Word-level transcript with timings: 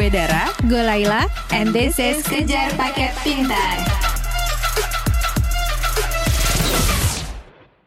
Gue 0.00 0.08
Dara, 0.08 0.48
Gue 0.64 0.80
Laila, 0.80 1.28
and 1.52 1.76
this 1.76 2.00
is 2.00 2.24
Kejar 2.24 2.72
Paket 2.72 3.12
Pintar. 3.20 3.76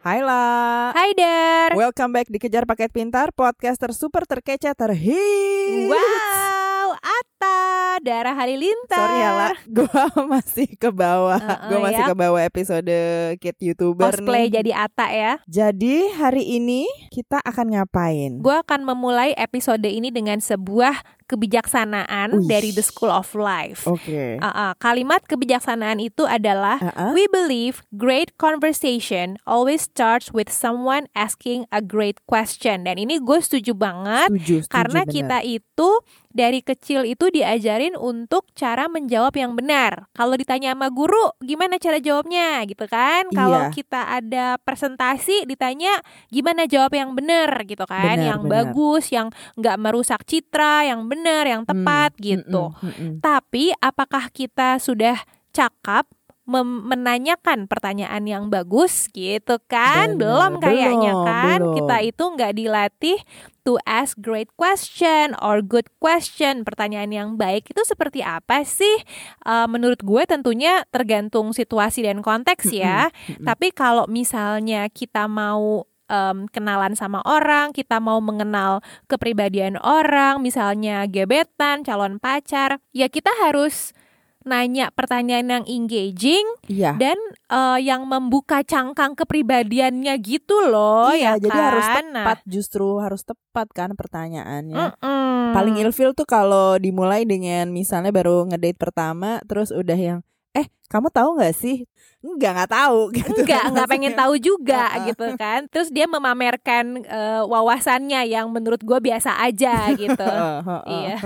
Hai 0.05 0.21
lah. 0.21 0.94
Hai 0.94 1.10
Dar. 1.18 1.73
Welcome 1.73 2.13
back 2.13 2.29
di 2.29 2.37
Kejar 2.37 2.69
Paket 2.69 2.94
Pintar, 2.94 3.33
podcaster 3.33 3.97
super 3.97 4.29
terkece 4.29 4.78
terhits. 4.78 5.90
Wow, 5.90 7.01
Atta, 7.44 7.99
Dara 8.01 8.31
Halilintar. 8.33 8.96
Sorry 8.97 9.17
ya 9.19 9.31
lah, 9.35 9.55
gue 9.78 10.01
masih 10.28 10.69
ke 10.79 10.89
bawah. 10.89 11.39
Uh-uh, 11.39 11.69
gue 11.69 11.79
masih 11.83 12.03
ya. 12.03 12.09
ke 12.09 12.15
bawah 12.15 12.41
episode 12.41 12.96
kid 13.37 13.58
youtuber 13.59 14.12
Cosplay 14.12 14.47
nih. 14.47 14.59
jadi 14.62 14.71
Atta 14.87 15.08
ya. 15.12 15.33
Jadi 15.45 16.08
hari 16.16 16.44
ini 16.58 16.88
kita 17.12 17.44
akan 17.44 17.76
ngapain? 17.76 18.32
Gue 18.40 18.55
akan 18.55 18.88
memulai 18.88 19.35
episode 19.35 19.84
ini 19.85 20.09
dengan 20.09 20.40
sebuah 20.40 21.04
kebijaksanaan 21.23 22.35
Wih. 22.35 22.48
dari 22.48 22.70
The 22.76 22.84
School 22.84 23.09
of 23.09 23.32
Life. 23.34 23.88
Oke. 23.88 24.38
Uh-uh, 24.38 24.76
kalimat 24.77 25.23
kebijaksanaan 25.23 26.04
itu 26.04 26.27
adalah 26.27 26.77
Uh-uh. 26.80 27.12
We 27.16 27.26
believe 27.32 27.82
great 27.96 28.35
conversation 28.38 29.40
always 29.48 29.88
starts 29.88 30.30
with 30.35 30.52
someone 30.52 31.07
asking 31.16 31.66
a 31.71 31.80
great 31.80 32.20
question. 32.27 32.85
Dan 32.85 32.99
ini 32.99 33.18
gue 33.23 33.40
setuju 33.40 33.73
banget 33.73 34.30
Setuju, 34.35 34.55
setuju, 34.68 34.71
karena 34.71 35.02
benar. 35.07 35.13
kita 35.16 35.38
itu 35.48 35.90
dari 36.34 36.60
kecil 36.60 37.05
itu 37.05 37.30
diajarin 37.30 37.94
untuk 37.94 38.50
cara 38.52 38.90
menjawab 38.90 39.38
yang 39.38 39.54
benar. 39.54 40.10
Kalau 40.12 40.34
ditanya 40.34 40.74
sama 40.74 40.90
guru, 40.90 41.32
gimana 41.40 41.78
cara 41.78 42.02
jawabnya 42.02 42.66
gitu 42.66 42.90
kan? 42.90 43.30
Kalau 43.32 43.70
Iya. 43.70 43.72
kita 43.72 44.02
ada 44.10 44.46
presentasi 44.58 45.46
ditanya 45.46 45.94
gimana 46.27 46.66
jawab 46.66 46.91
yang 46.91 47.14
benar 47.14 47.54
gitu 47.64 47.86
kan? 47.86 48.18
Benar, 48.18 48.27
yang 48.34 48.41
benar. 48.44 48.74
bagus, 48.74 49.14
yang 49.14 49.30
nggak 49.55 49.77
merusak 49.77 50.26
citra, 50.26 50.90
yang 50.90 51.05
benar, 51.05 51.46
yang 51.46 51.63
tepat 51.63 52.18
Hmm, 52.18 52.24
gitu. 52.26 52.74
mm-mm, 52.74 52.90
mm-mm. 52.90 53.13
Tapi 53.22 53.70
apakah 53.77 54.34
kita 54.34 54.82
sudah 54.82 55.22
cakap 55.54 56.10
menanyakan 56.44 57.72
pertanyaan 57.72 58.24
yang 58.27 58.44
bagus 58.52 59.08
gitu 59.16 59.63
kan? 59.72 60.20
Benar, 60.20 60.20
belum 60.20 60.52
kayaknya 60.60 61.12
belum, 61.16 61.27
kan? 61.27 61.60
belum. 61.63 61.76
Kita 61.80 61.98
itu 62.04 62.24
nggak 62.35 62.54
dilatih 62.60 63.20
to 63.63 63.80
ask 63.88 64.19
great 64.19 64.52
question 64.59 65.31
or 65.39 65.63
good 65.63 65.88
question. 66.03 66.67
Pertanyaan 66.67 67.16
yang 67.16 67.30
baik 67.39 67.72
itu 67.72 67.81
seperti 67.88 68.19
apa 68.19 68.67
sih? 68.67 69.00
Eh, 69.47 69.67
menurut 69.72 70.03
gue 70.03 70.23
tentunya 70.27 70.83
tergantung 70.91 71.55
situasi 71.55 72.03
dan 72.03 72.19
konteks 72.19 72.75
ya. 72.75 73.07
Tapi 73.47 73.72
kalau 73.72 74.03
misalnya 74.11 74.91
kita 74.91 75.31
mau 75.31 75.88
em, 76.11 76.45
kenalan 76.52 76.94
sama 77.00 77.23
orang, 77.23 77.72
kita 77.72 78.03
mau 78.03 78.19
mengenal 78.19 78.83
kepribadian 79.07 79.80
orang, 79.80 80.44
misalnya 80.44 81.07
gebetan, 81.07 81.81
calon 81.88 82.19
pacar, 82.19 82.83
ya 82.91 83.07
kita 83.07 83.31
harus 83.39 83.95
nanya 84.44 84.89
pertanyaan 84.89 85.47
yang 85.49 85.66
engaging 85.66 86.45
Iya. 86.66 86.95
dan 86.95 87.17
eh, 87.47 87.80
yang 87.81 88.05
membuka 88.05 88.61
cangkang 88.61 89.13
kepribadiannya 89.13 90.13
gitu 90.19 90.55
loh 90.66 91.11
iya, 91.11 91.35
ya 91.35 91.41
jadi 91.41 91.50
kan. 91.52 91.66
harus 91.69 91.85
Nah, 91.85 92.00
tepat 92.00 92.38
justru 92.45 92.88
harus 92.97 93.22
tepat 93.22 93.67
kan 93.72 93.89
pertanyaannya. 93.94 94.95
mm-mm. 94.95 95.52
Paling 95.52 95.75
ilfil 95.80 96.13
tuh 96.13 96.25
kalau 96.25 96.75
dimulai 96.75 97.23
dengan 97.23 97.69
misalnya 97.69 98.09
baru 98.09 98.47
ngedate 98.47 98.75
pertama 98.75 99.38
terus 99.44 99.69
udah 99.69 99.95
yang 99.95 100.19
eh 100.52 100.66
kamu 100.94 101.09
tahu 101.09 101.41
nggak 101.41 101.55
sih? 101.58 101.89
Enggak 102.23 102.52
nggak 102.53 102.72
tahu 102.72 102.99
gitu. 103.17 103.41
Enggak, 103.41 103.61
kan 103.66 103.69
enggak 103.73 103.89
pengen 103.89 104.13
tahu 104.13 104.33
juga 104.38 104.83
Heeh. 104.94 105.05
gitu 105.09 105.25
kan. 105.35 105.59
Terus 105.73 105.89
dia 105.89 106.05
memamerkan 106.05 107.02
eh, 107.02 107.41
wawasannya 107.44 108.22
yang 108.30 108.53
menurut 108.53 108.80
gue 108.85 109.00
biasa 109.02 109.41
aja 109.41 109.89
gitu. 109.97 110.13
Heeh, 110.38 110.59
heeh. 110.63 110.94
Iya. 110.94 111.17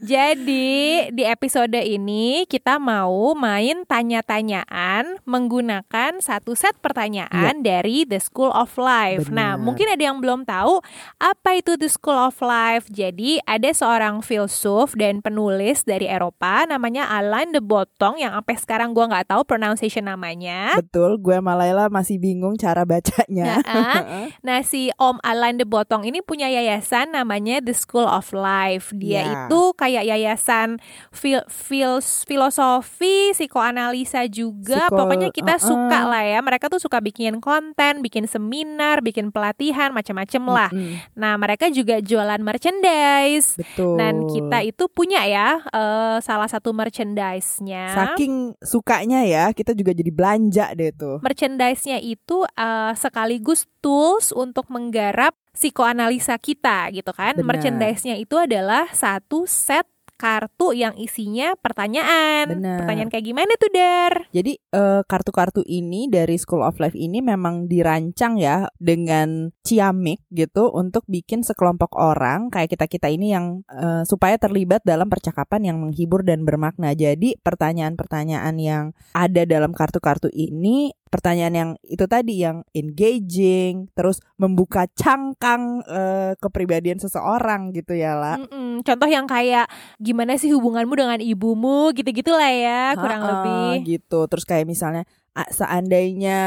Jadi 0.00 0.68
di 1.12 1.24
episode 1.28 1.76
ini 1.76 2.48
kita 2.48 2.80
mau 2.80 3.36
main 3.36 3.84
tanya-tanyaan 3.84 5.20
menggunakan 5.28 6.18
satu 6.18 6.56
set 6.56 6.80
pertanyaan 6.80 7.60
dari 7.60 8.08
The 8.08 8.18
School 8.18 8.50
of 8.50 8.74
Life. 8.80 9.28
Nah, 9.28 9.54
Benar. 9.54 9.62
mungkin 9.62 9.86
ada 9.92 10.02
yang 10.02 10.18
belum 10.18 10.48
tahu 10.48 10.80
apa 11.20 11.60
itu 11.60 11.76
The 11.76 11.90
School 11.92 12.16
of 12.16 12.40
Life. 12.40 12.88
Jadi 12.88 13.38
ada 13.44 13.68
seorang 13.70 14.24
filsuf 14.24 14.96
dan 14.96 15.20
penulis 15.20 15.84
dari 15.84 16.08
Eropa 16.08 16.64
namanya 16.64 17.06
Alain 17.12 17.52
de 17.52 17.60
Botton 17.60 18.18
yang 18.18 18.32
sampai 18.34 18.56
sekarang 18.58 18.77
gua 18.86 19.10
nggak 19.10 19.26
tahu 19.26 19.42
pronunciation 19.42 20.06
namanya. 20.06 20.78
Betul, 20.78 21.18
gue 21.18 21.34
sama 21.34 21.54
Laila 21.54 21.88
masih 21.88 22.16
bingung 22.16 22.54
cara 22.54 22.86
bacanya. 22.86 23.58
Nah, 23.60 24.30
Nah, 24.38 24.58
si 24.62 24.92
Om 24.94 25.18
Alain 25.20 25.54
de 25.54 25.64
Botton 25.64 26.02
ini 26.02 26.20
punya 26.20 26.46
yayasan 26.46 27.10
namanya 27.10 27.58
The 27.58 27.72
School 27.72 28.04
of 28.04 28.30
Life. 28.30 28.92
Dia 28.92 29.08
Ya. 29.18 29.24
itu 29.48 29.60
kayak 29.72 30.04
yayasan 30.04 30.78
fil 31.10 31.40
fils- 31.48 32.22
filosofi, 32.22 33.32
psikoanalisa 33.32 34.28
juga. 34.28 34.86
Psiko- 34.86 34.98
Pokoknya 34.98 35.30
kita 35.30 35.56
uh-uh. 35.56 35.64
suka 35.64 35.98
lah 36.04 36.22
ya. 36.22 36.38
Mereka 36.38 36.68
tuh 36.68 36.78
suka 36.78 37.00
bikin 37.00 37.40
konten, 37.40 37.98
bikin 37.98 38.26
seminar, 38.26 39.00
bikin 39.00 39.30
pelatihan, 39.30 39.90
macam-macam 39.90 40.42
lah. 40.44 40.70
Mm-mm, 40.70 41.00
Nah, 41.14 41.34
mereka 41.34 41.66
juga 41.68 41.98
jualan 41.98 42.38
merchandise. 42.38 43.56
betul. 43.56 43.96
Dan 43.96 44.28
kita 44.28 44.60
itu 44.62 44.84
punya 44.86 45.24
ya 45.24 45.48
eh, 45.64 46.18
salah 46.20 46.46
satu 46.46 46.70
merchandise-nya. 46.70 47.84
saking 47.88 48.57
sukanya 48.62 49.22
ya, 49.26 49.50
kita 49.54 49.74
juga 49.74 49.94
jadi 49.94 50.10
belanja 50.10 50.66
deh 50.74 50.90
tuh. 50.94 51.18
merchandise-nya 51.22 51.98
itu 52.02 52.44
uh, 52.44 52.92
sekaligus 52.94 53.66
tools 53.82 54.30
untuk 54.34 54.66
menggarap 54.70 55.34
psikoanalisa 55.54 56.38
kita 56.38 56.90
gitu 56.94 57.10
kan. 57.10 57.34
Merchandise-nya 57.38 58.14
itu 58.18 58.38
adalah 58.38 58.86
satu 58.94 59.46
set 59.46 59.86
kartu 60.18 60.74
yang 60.74 60.98
isinya 60.98 61.54
pertanyaan. 61.54 62.58
Benar. 62.58 62.82
Pertanyaan 62.82 63.10
kayak 63.14 63.26
gimana 63.30 63.52
tuh, 63.54 63.70
Dar? 63.70 64.14
Jadi 64.34 64.58
eh, 64.58 65.02
kartu-kartu 65.06 65.62
ini 65.62 66.10
dari 66.10 66.34
School 66.36 66.66
of 66.66 66.82
Life 66.82 66.98
ini 66.98 67.22
memang 67.22 67.70
dirancang 67.70 68.36
ya 68.36 68.66
dengan 68.76 69.54
ciamik 69.62 70.26
gitu 70.34 70.74
untuk 70.74 71.06
bikin 71.06 71.46
sekelompok 71.46 71.94
orang 71.94 72.50
kayak 72.50 72.74
kita-kita 72.74 73.06
ini 73.06 73.30
yang 73.30 73.62
eh, 73.70 74.02
supaya 74.02 74.34
terlibat 74.36 74.82
dalam 74.82 75.06
percakapan 75.06 75.70
yang 75.70 75.78
menghibur 75.78 76.26
dan 76.26 76.42
bermakna. 76.42 76.98
Jadi 76.98 77.38
pertanyaan-pertanyaan 77.38 78.56
yang 78.58 78.84
ada 79.14 79.46
dalam 79.46 79.70
kartu-kartu 79.70 80.26
ini 80.34 80.90
pertanyaan 81.08 81.54
yang 81.54 81.70
itu 81.82 82.04
tadi 82.04 82.40
yang 82.40 82.62
engaging, 82.72 83.88
terus 83.92 84.20
membuka 84.36 84.86
cangkang 84.92 85.80
eh, 85.84 86.32
kepribadian 86.38 86.96
seseorang 86.96 87.72
gitu 87.72 87.96
ya 87.96 88.14
lah. 88.14 88.36
Mm-mm. 88.38 88.84
Contoh 88.84 89.08
yang 89.08 89.26
kayak 89.26 89.66
gimana 89.98 90.36
sih 90.36 90.52
hubunganmu 90.52 90.94
dengan 90.94 91.18
ibumu 91.18 91.90
gitu-gitu 91.92 92.32
lah 92.32 92.52
ya, 92.52 92.82
kurang 92.94 93.22
Ha-ha, 93.24 93.30
lebih. 93.32 93.98
gitu 93.98 94.28
terus 94.28 94.44
kayak 94.44 94.68
misalnya 94.68 95.02
"Ah, 95.32 95.46
seandainya 95.48 96.40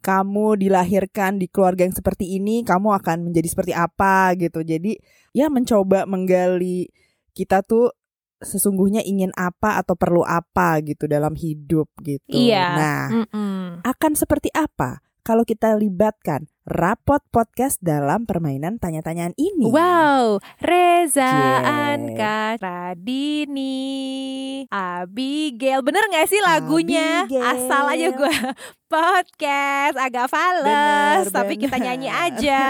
kamu 0.00 0.60
dilahirkan 0.60 1.40
di 1.40 1.48
keluarga 1.48 1.88
yang 1.88 1.96
seperti 1.96 2.36
ini 2.36 2.60
kamu 2.60 2.92
akan 3.00 3.24
menjadi 3.30 3.48
seperti 3.48 3.72
apa 3.72 4.36
gitu 4.36 4.60
jadi 4.60 5.00
ya 5.32 5.48
mencoba 5.48 6.04
menggali 6.04 6.92
kita 7.32 7.64
tuh 7.64 7.90
sesungguhnya 8.44 9.00
ingin 9.00 9.32
apa 9.34 9.76
atau 9.76 9.92
perlu 9.92 10.22
apa 10.22 10.78
gitu 10.80 11.04
dalam 11.04 11.34
hidup 11.34 11.88
gitu 12.00 12.22
Iya. 12.28 12.66
nah 12.76 13.02
Mm-mm. 13.10 13.82
akan 13.82 14.12
seperti 14.14 14.52
apa 14.52 15.00
kalau 15.20 15.40
kita 15.40 15.72
libatkan 15.72 16.44
rapot 16.64 17.20
podcast 17.28 17.80
dalam 17.80 18.24
permainan 18.24 18.76
tanya-tanyaan 18.76 19.32
ini 19.36 19.68
Wow, 19.68 20.40
Reza, 20.60 21.24
Cie. 21.24 21.60
Anka, 21.64 22.56
Radini, 22.60 23.72
Abigail, 24.68 25.80
bener 25.80 26.04
gak 26.08 26.28
sih 26.28 26.40
lagunya? 26.40 27.24
Abigail. 27.24 27.40
Asal 27.42 27.84
aja 27.88 28.08
gue 28.12 28.32
podcast 28.86 29.96
agak 29.96 30.28
fals, 30.28 30.64
Bener, 30.64 31.24
tapi 31.32 31.54
kita 31.56 31.76
nyanyi 31.80 32.08
aja. 32.08 32.64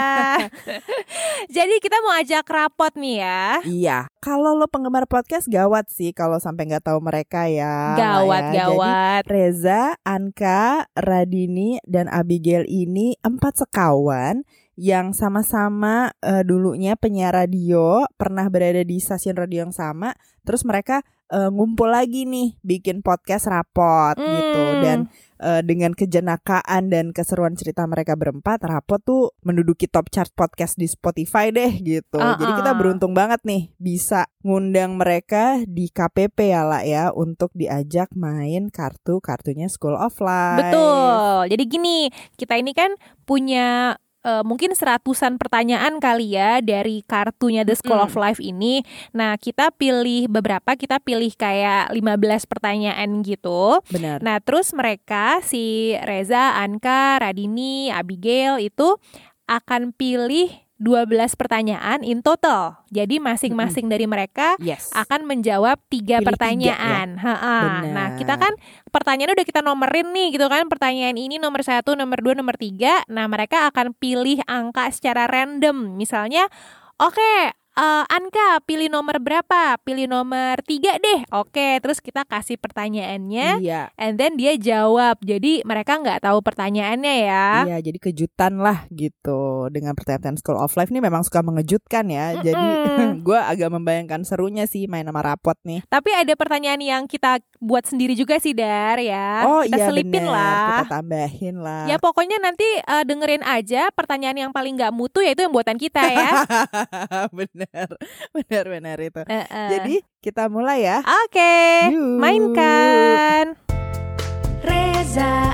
Jadi 1.55 1.75
kita 1.83 1.99
mau 2.01 2.15
ajak 2.17 2.45
rapot 2.47 2.93
nih 2.95 3.21
ya. 3.21 3.43
Iya, 3.61 3.97
kalau 4.19 4.55
lo 4.55 4.65
penggemar 4.65 5.05
podcast 5.05 5.45
gawat 5.45 5.91
sih 5.91 6.11
kalau 6.11 6.39
sampai 6.39 6.65
nggak 6.65 6.87
tahu 6.87 6.99
mereka 7.03 7.45
ya. 7.45 7.95
Gawat, 7.95 8.43
ya. 8.49 8.51
Jadi, 8.51 8.57
gawat. 8.75 9.23
Reza, 9.27 9.81
Anka, 10.01 10.89
Radini, 10.95 11.77
dan 11.85 12.07
Abigail 12.07 12.65
ini 12.65 13.15
empat 13.21 13.65
sekawan 13.65 14.47
yang 14.75 15.15
sama-sama 15.15 16.11
eh, 16.19 16.43
dulunya 16.43 16.99
penyiar 16.99 17.31
radio, 17.31 18.03
pernah 18.19 18.47
berada 18.51 18.83
di 18.83 18.99
stasiun 18.99 19.39
radio 19.39 19.63
yang 19.63 19.71
sama, 19.71 20.11
terus 20.43 20.67
mereka 20.67 20.99
eh, 21.31 21.47
ngumpul 21.47 21.87
lagi 21.87 22.27
nih 22.27 22.59
bikin 22.59 22.99
podcast 22.99 23.47
rapot 23.47 24.19
gitu 24.19 24.63
Hmm. 24.75 24.81
dan 24.83 24.97
eh, 25.41 25.61
dengan 25.65 25.91
kejenakaan 25.91 26.91
dan 26.91 27.11
keseruan 27.11 27.55
cerita 27.57 27.83
mereka 27.85 28.15
berempat, 28.15 28.63
rapot 28.63 28.99
tuh 29.01 29.33
menduduki 29.43 29.87
top 29.89 30.11
chart 30.11 30.31
podcast 30.35 30.75
di 30.75 30.87
Spotify 30.87 31.51
deh 31.51 31.71
gitu. 31.81 32.19
Jadi 32.19 32.51
kita 32.59 32.71
Uh-uh. 32.71 32.79
beruntung 32.79 33.13
banget 33.15 33.41
nih 33.43 33.71
bisa 33.79 34.27
ngundang 34.45 35.01
mereka 35.01 35.61
di 35.65 35.89
KPP 35.89 36.53
ya 36.53 36.61
lah 36.61 36.83
ya 36.85 37.09
untuk 37.09 37.49
diajak 37.57 38.13
main 38.13 38.69
kartu 38.69 39.17
kartunya 39.19 39.65
School 39.67 39.97
of 39.97 40.13
Life. 40.21 40.61
Betul. 40.69 41.49
Jadi 41.49 41.63
gini, 41.65 41.97
kita 42.37 42.55
ini 42.59 42.71
kan 42.77 42.93
punya 43.25 43.97
eh, 44.25 44.41
mungkin 44.41 44.73
seratusan 44.73 45.37
pertanyaan 45.37 46.01
kali 46.01 46.33
ya 46.33 46.59
dari 46.65 47.05
kartunya 47.05 47.61
The 47.61 47.77
School 47.77 48.01
of 48.01 48.17
Life 48.17 48.41
ini. 48.41 48.81
Nah, 49.13 49.37
kita 49.37 49.69
pilih 49.69 50.25
beberapa, 50.25 50.73
kita 50.73 50.97
pilih 50.97 51.29
kayak 51.37 51.93
15 51.93 52.49
pertanyaan 52.49 53.21
gitu. 53.21 53.85
Benar. 53.93 54.25
Nah, 54.25 54.41
terus 54.41 54.73
mereka 54.73 55.45
si 55.45 55.93
Reza, 56.01 56.57
Anka, 56.57 57.21
Radini, 57.21 57.93
Abigail 57.93 58.57
itu 58.57 58.97
akan 59.45 59.93
pilih 59.93 60.64
12 60.75 61.39
pertanyaan 61.39 62.03
in 62.03 62.19
total. 62.19 62.83
Jadi 62.91 63.23
masing-masing 63.23 63.87
dari 63.87 64.03
mereka 64.05 64.59
yes. 64.59 64.91
akan 64.91 65.23
menjawab 65.23 65.79
tiga 65.87 66.19
Pilih 66.19 66.27
pertanyaan. 66.35 67.15
Ha-ha. 67.15 67.59
Benar. 67.63 67.93
Nah, 67.95 68.07
kita 68.19 68.35
kan 68.35 68.53
pertanyaan 68.91 69.31
udah 69.39 69.47
kita 69.47 69.63
nomerin 69.63 70.11
nih 70.11 70.35
gitu 70.35 70.51
kan. 70.51 70.67
Pertanyaan 70.67 71.15
ini 71.15 71.39
nomor 71.39 71.63
satu, 71.63 71.95
nomor 71.95 72.19
dua, 72.19 72.35
nomor 72.35 72.59
tiga. 72.59 73.07
Nah, 73.07 73.23
mereka 73.31 73.71
akan 73.71 73.95
pilih 73.95 74.43
angka 74.51 74.91
secara 74.91 75.31
random. 75.31 75.95
Misalnya, 75.95 76.51
oke. 76.99 77.64
Eh, 77.75 78.03
Anka 78.07 78.63
pilih 78.63 78.87
nomor 78.87 79.19
berapa? 79.19 79.75
Pilih 79.81 80.07
nomor 80.07 80.59
tiga 80.63 80.95
deh. 80.95 81.27
Oke, 81.29 81.79
terus 81.79 81.99
kita 81.99 82.23
kasih 82.23 82.55
pertanyaannya, 82.55 83.59
Iya. 83.59 83.91
and 83.95 84.15
then 84.15 84.35
dia 84.35 84.55
jawab. 84.55 85.19
Jadi 85.19 85.61
mereka 85.63 85.99
nggak 85.99 86.23
tahu 86.23 86.39
pertanyaannya 86.39 87.15
ya. 87.23 87.47
Iya, 87.67 87.77
jadi 87.83 87.97
kejutan 87.99 88.57
lah 88.57 88.87
gitu. 88.89 89.67
Dengan 89.69 89.93
pertanyaan 89.93 90.35
School 90.35 90.55
of 90.55 90.73
Life 90.73 90.89
ini 90.89 90.99
memang 90.99 91.21
suka 91.21 91.39
mengejutkan 91.39 92.07
ya. 92.07 92.39
Jadi 92.39 92.55
Mm-mm. 92.95 93.11
gue 93.21 93.35
agak 93.35 93.69
membayangkan 93.69 94.23
serunya 94.23 94.65
sih 94.65 94.87
main 94.87 95.03
sama 95.03 95.21
rapot 95.21 95.57
nih. 95.63 95.83
Tapi 95.85 96.15
ada 96.15 96.33
pertanyaan 96.33 96.79
yang 96.79 97.03
kita 97.05 97.39
buat 97.59 97.83
sendiri 97.83 98.13
juga 98.13 98.37
sih 98.37 98.53
Dar 98.53 98.97
ya. 98.97 99.43
oh 99.43 99.61
kita 99.65 99.75
iya 99.75 99.85
selipin 99.89 100.23
bener. 100.23 100.31
lah. 100.31 100.79
Kita 100.85 101.01
tambahin 101.01 101.55
lah. 101.59 101.83
Ya 101.89 101.97
pokoknya 101.99 102.37
nanti 102.39 102.67
eh, 102.77 103.03
dengerin 103.03 103.43
aja 103.43 103.89
pertanyaan 103.91 104.37
yang 104.37 104.51
paling 104.53 104.77
nggak 104.77 104.93
mutu 104.93 105.19
yaitu 105.19 105.43
yang 105.43 105.51
buatan 105.51 105.75
kita 105.75 105.99
ya. 106.01 106.31
bener, 107.37 107.64
bener, 108.33 108.65
bener 108.73 108.97
itu. 109.01 109.21
Eh-eh. 109.25 109.69
Jadi 109.77 109.95
kita 110.21 110.49
mulai 110.49 110.85
ya. 110.85 110.97
Oke, 111.01 111.55
Yuk. 111.93 112.19
mainkan. 112.21 113.57
Reza 114.65 115.53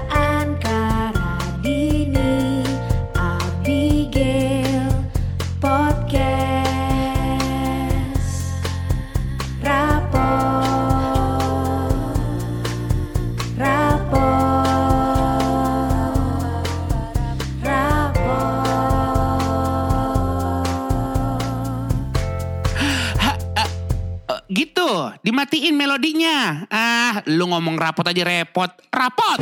dimatiin 25.22 25.78
melodinya. 25.78 26.66
Ah, 26.70 27.22
lu 27.30 27.50
ngomong 27.50 27.78
rapot 27.78 28.06
aja 28.06 28.26
repot. 28.26 28.70
Rapot! 28.90 29.40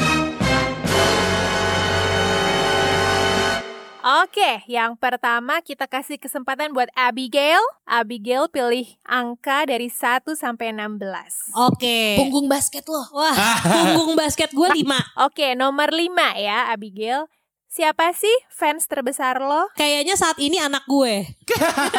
Oke, 3.99 4.63
yang 4.71 4.95
pertama 4.95 5.59
kita 5.59 5.83
kasih 5.83 6.15
kesempatan 6.15 6.71
buat 6.71 6.87
Abigail. 6.95 7.59
Abigail 7.83 8.47
pilih 8.47 8.87
angka 9.03 9.67
dari 9.67 9.91
1 9.91 10.23
sampai 10.39 10.71
16. 10.71 11.51
Oke. 11.67 12.15
Punggung 12.15 12.47
basket 12.47 12.87
loh 12.87 13.03
Wah, 13.11 13.35
punggung 13.75 14.15
basket 14.15 14.55
gue 14.55 14.69
lima. 14.71 15.03
Oke, 15.19 15.51
nomor 15.51 15.91
5 15.91 16.15
ya 16.39 16.71
Abigail. 16.71 17.27
Siapa 17.69 18.09
sih 18.17 18.33
fans 18.49 18.89
terbesar 18.89 19.37
lo? 19.37 19.69
Kayaknya 19.77 20.17
saat 20.17 20.41
ini 20.41 20.57
anak 20.57 20.89
gue. 20.89 21.21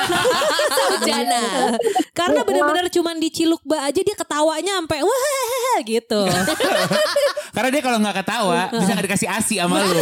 Sarjana 0.74 1.78
Karena 2.10 2.42
benar-benar 2.42 2.90
cuman 2.90 3.22
diciluk 3.22 3.62
ba 3.62 3.86
aja 3.86 4.02
dia 4.02 4.18
ketawanya 4.18 4.82
sampai 4.82 5.06
wah 5.06 5.78
gitu. 5.86 6.26
Karena 7.54 7.70
dia 7.70 7.82
kalau 7.86 8.02
nggak 8.02 8.18
ketawa, 8.18 8.66
bisa 8.74 8.98
nggak 8.98 9.06
dikasih 9.14 9.30
asi 9.30 9.62
sama 9.62 9.78
lu. 9.86 9.94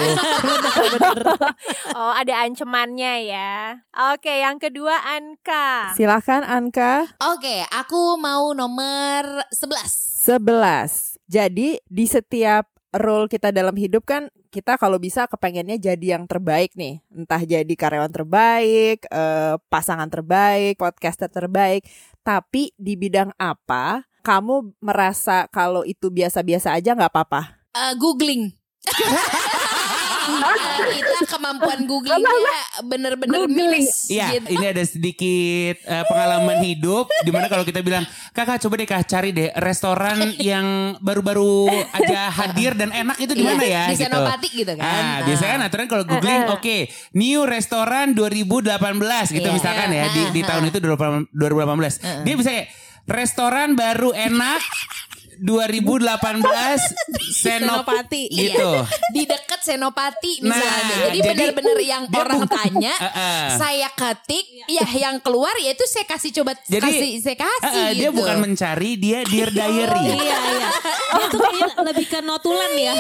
Oh, 1.92 2.16
ada 2.16 2.48
ancamannya 2.48 3.28
ya. 3.28 3.84
Oke, 4.16 4.40
yang 4.40 4.56
kedua 4.56 4.96
Anka. 5.20 5.92
Silahkan 5.92 6.48
Anka. 6.48 7.12
Oke 7.20 7.60
aku 7.68 8.16
mau 8.16 8.56
nomor 8.56 9.44
11 9.52 10.32
11. 10.32 11.28
Jadi 11.28 11.76
di 11.84 12.04
setiap 12.08 12.72
role 12.96 13.28
kita 13.28 13.52
dalam 13.52 13.76
hidup 13.76 14.08
kan 14.08 14.32
kita 14.48 14.80
kalau 14.80 14.96
bisa 14.96 15.28
kepengennya 15.28 15.76
jadi 15.76 16.18
yang 16.18 16.24
terbaik 16.24 16.72
nih. 16.74 17.04
Entah 17.12 17.44
jadi 17.44 17.68
karyawan 17.68 18.12
terbaik, 18.12 19.04
eh, 19.08 19.54
pasangan 19.68 20.08
terbaik, 20.08 20.80
podcaster 20.80 21.28
terbaik. 21.28 21.84
Tapi 22.24 22.72
di 22.76 22.96
bidang 22.96 23.32
apa 23.36 24.04
kamu 24.24 24.76
merasa 24.84 25.48
kalau 25.48 25.86
itu 25.88 26.12
biasa-biasa 26.12 26.76
aja 26.76 26.92
nggak 26.92 27.12
apa-apa? 27.12 27.42
Eh, 27.72 27.94
Googling 27.96 28.52
Eh, 30.28 30.98
kita 30.98 31.26
kemampuan 31.28 31.84
googlingnya 31.84 32.54
bener-bener 32.82 33.46
milis 33.46 34.06
Iya, 34.08 34.36
gitu. 34.36 34.52
ini 34.52 34.64
ada 34.66 34.82
sedikit 34.82 35.76
eh, 35.80 36.04
pengalaman 36.04 36.60
hidup 36.60 37.08
di 37.18 37.30
mana 37.30 37.46
kalau 37.46 37.62
kita 37.62 37.80
bilang 37.80 38.04
kakak 38.30 38.60
coba 38.60 38.74
deh 38.76 38.86
kak 38.86 39.04
cari 39.04 39.30
deh 39.30 39.48
restoran 39.56 40.18
yang 40.36 40.66
baru-baru 40.98 41.66
aja 41.90 42.28
hadir 42.30 42.72
dan 42.72 42.90
enak 42.90 43.16
itu 43.16 43.32
di 43.32 43.40
Iya, 43.40 43.48
mana 43.48 43.64
ya? 43.64 43.82
di 43.86 43.94
gitu. 43.94 44.04
Senopati 44.04 44.48
gitu 44.54 44.72
kan. 44.74 44.84
Ah, 44.84 44.96
Ah. 44.98 45.18
biasanya 45.24 45.50
kan 45.50 45.62
aturan 45.64 45.86
kalau 45.86 46.04
googling, 46.04 46.42
oke, 46.48 46.76
new 47.14 47.40
restoran 47.44 48.06
2018 48.12 48.76
gitu 49.30 49.42
Iya. 49.42 49.54
misalkan 49.54 49.88
ya 49.90 50.04
di, 50.08 50.22
di 50.30 50.42
tahun 50.42 50.64
itu 50.66 50.78
2018. 50.78 51.94
Dia 52.22 52.34
bisa 52.34 52.50
kayak 52.50 52.68
restoran 53.08 53.72
baru 53.72 54.12
enak 54.12 54.60
2018 55.38 56.42
Senopati 57.38 57.38
Senopati. 57.38 58.22
gitu. 58.30 58.70
di 59.10 59.22
dekat 59.24 59.60
Senopati 59.60 60.32
Nah, 60.40 60.54
misalnya. 60.54 60.94
jadi 61.04 61.18
jadi 61.18 61.26
benar-benar 61.28 61.78
yang 61.80 62.02
dia 62.04 62.18
orang 62.18 62.42
tanya, 62.44 62.94
Heeh. 63.04 63.44
saya 63.56 63.88
ketik, 63.90 64.44
ya 64.66 64.84
yang 64.88 65.18
keluar 65.18 65.52
ya 65.56 65.70
itu 65.70 65.84
saya 65.84 66.04
kasih 66.04 66.30
coba 66.32 66.52
Jadi 66.60 66.82
kasih 66.82 67.10
saya 67.20 67.36
kasih 67.38 67.68
eh, 67.68 67.90
gitu. 67.90 67.98
dia 67.98 68.10
bukan 68.10 68.36
mencari, 68.40 68.90
dia 68.96 69.18
dear 69.30 69.50
diary. 69.50 70.04
iya 70.10 70.38
iya. 70.48 70.68
Dia 71.08 71.26
tuh 71.28 71.38
kayaknya 71.38 71.66
lebih 71.82 72.06
ke 72.06 72.18
notulen 72.20 72.72
ya. 72.76 72.94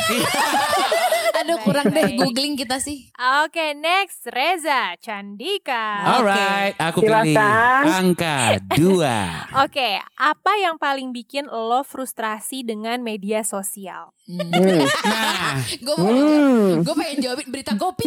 Aduh 1.38 1.58
kurang 1.60 1.88
deh 1.88 2.16
googling 2.16 2.54
kita 2.54 2.78
sih. 2.78 3.06
Oke, 3.40 3.72
next 3.72 4.26
Reza 4.26 4.98
Candika. 4.98 6.02
Alright, 6.10 6.74
aku 6.76 6.98
pilih 7.00 7.36
angka 7.84 8.58
dua. 8.72 9.46
Oke, 9.62 9.88
apa 10.14 10.52
yang 10.56 10.76
paling 10.76 11.12
bikin 11.12 11.46
lo 11.46 11.82
frustrasi 12.28 12.60
dengan 12.60 13.00
media 13.00 13.40
sosial? 13.40 14.12
Nah, 14.28 15.64
Gue 15.80 15.96
gue 16.84 16.94
pengen 16.94 17.18
jawabin 17.24 17.48
berita 17.48 17.72
kopi. 17.74 18.04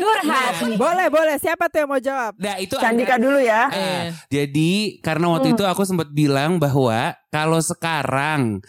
Boleh, 0.77 1.07
boleh. 1.09 1.35
Siapa 1.41 1.65
tuh 1.73 1.81
yang 1.81 1.89
mau 1.89 1.97
jawab? 1.97 2.37
nah 2.37 2.55
itu 2.61 2.77
Candika 2.77 3.17
ada- 3.17 3.23
dulu 3.25 3.39
ya. 3.41 3.61
Ah, 3.71 4.05
jadi 4.29 5.01
karena 5.01 5.25
waktu 5.33 5.57
itu 5.57 5.63
aku 5.65 5.81
sempat 5.81 6.13
bilang 6.13 6.61
bahwa 6.61 7.17
kalau 7.33 7.57
sekarang 7.57 8.61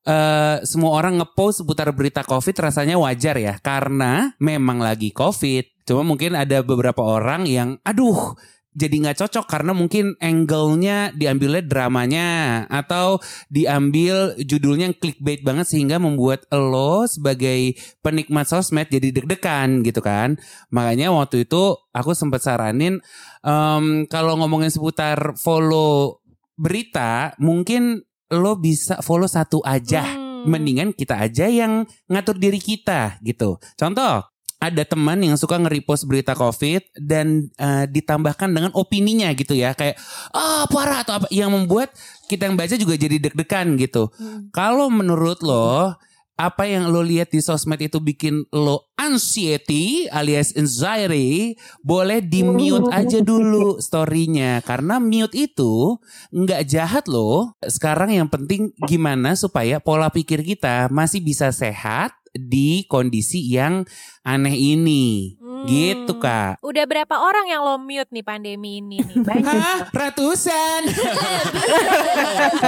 eh 0.00 0.56
semua 0.64 0.96
orang 0.96 1.20
ngepost 1.20 1.60
seputar 1.60 1.92
berita 1.92 2.24
COVID 2.24 2.56
rasanya 2.56 2.96
wajar 2.96 3.36
ya 3.36 3.58
karena 3.58 4.32
memang 4.38 4.78
lagi 4.80 5.10
COVID. 5.10 5.84
Cuma 5.84 6.06
mungkin 6.06 6.38
ada 6.38 6.62
beberapa 6.62 7.02
orang 7.02 7.44
yang 7.50 7.76
aduh 7.82 8.38
jadi 8.70 9.02
nggak 9.02 9.18
cocok 9.18 9.50
karena 9.50 9.74
mungkin 9.74 10.14
angle-nya 10.22 11.10
diambilnya 11.10 11.58
dramanya 11.66 12.28
atau 12.70 13.18
diambil 13.50 14.38
judulnya 14.38 14.94
yang 14.94 14.98
clickbait 14.98 15.42
banget 15.42 15.66
sehingga 15.66 15.98
membuat 15.98 16.46
lo 16.54 17.02
sebagai 17.10 17.74
penikmat 17.98 18.46
sosmed 18.46 18.86
jadi 18.86 19.10
deg-degan 19.10 19.82
gitu 19.82 19.98
kan. 19.98 20.38
Makanya 20.70 21.10
waktu 21.10 21.50
itu 21.50 21.74
aku 21.90 22.14
sempat 22.14 22.46
saranin 22.46 23.02
em, 23.42 24.06
kalau 24.06 24.38
ngomongin 24.38 24.70
seputar 24.70 25.34
follow 25.34 26.22
berita 26.54 27.34
mungkin 27.42 28.06
lo 28.30 28.54
bisa 28.54 29.02
follow 29.02 29.26
satu 29.26 29.58
aja. 29.66 30.06
Hmm. 30.06 30.46
Mendingan 30.46 30.94
kita 30.94 31.20
aja 31.20 31.50
yang 31.50 31.84
ngatur 32.06 32.38
diri 32.38 32.62
kita 32.62 33.18
gitu. 33.26 33.58
Contoh 33.76 34.29
ada 34.60 34.84
teman 34.84 35.16
yang 35.24 35.40
suka 35.40 35.56
nge-repost 35.56 36.04
berita 36.04 36.36
COVID 36.36 37.00
dan 37.00 37.48
eh, 37.56 37.88
ditambahkan 37.88 38.52
dengan 38.52 38.70
opininya 38.76 39.32
gitu 39.32 39.56
ya. 39.56 39.72
Kayak 39.72 39.96
ah 40.36 40.68
parah 40.68 41.00
atau 41.00 41.16
apa. 41.16 41.26
Yang 41.32 41.50
membuat 41.56 41.88
kita 42.28 42.46
yang 42.46 42.60
baca 42.60 42.76
juga 42.76 42.94
jadi 43.00 43.16
deg-degan 43.16 43.80
gitu. 43.80 44.12
Kalau 44.52 44.92
menurut 44.92 45.40
lo 45.40 45.96
apa 46.40 46.64
yang 46.64 46.88
lo 46.88 47.04
lihat 47.04 47.28
di 47.28 47.44
sosmed 47.44 47.76
itu 47.84 48.00
bikin 48.00 48.48
lo 48.56 48.88
anxiety 48.96 50.08
alias 50.08 50.56
anxiety 50.56 51.52
boleh 51.84 52.24
di 52.24 52.40
mute 52.40 52.88
aja 52.92 53.20
dulu 53.20 53.76
storynya. 53.76 54.64
Karena 54.64 54.96
mute 54.96 55.36
itu 55.36 56.00
nggak 56.32 56.64
jahat 56.68 57.04
loh. 57.08 57.56
Sekarang 57.60 58.12
yang 58.12 58.28
penting 58.28 58.72
gimana 58.88 59.36
supaya 59.36 59.80
pola 59.80 60.08
pikir 60.08 60.40
kita 60.40 60.88
masih 60.88 61.20
bisa 61.20 61.52
sehat 61.52 62.19
di 62.34 62.86
kondisi 62.86 63.42
yang 63.50 63.82
aneh 64.22 64.54
ini. 64.54 65.36
Hmm. 65.36 65.66
Gitu 65.66 66.16
kak. 66.16 66.62
Udah 66.64 66.84
berapa 66.88 67.14
orang 67.20 67.50
yang 67.50 67.60
lo 67.66 67.76
mute 67.76 68.08
nih 68.14 68.24
pandemi 68.24 68.80
ini 68.80 69.02
nih? 69.02 69.16
Hah? 69.48 69.90
Ratusan. 69.92 70.88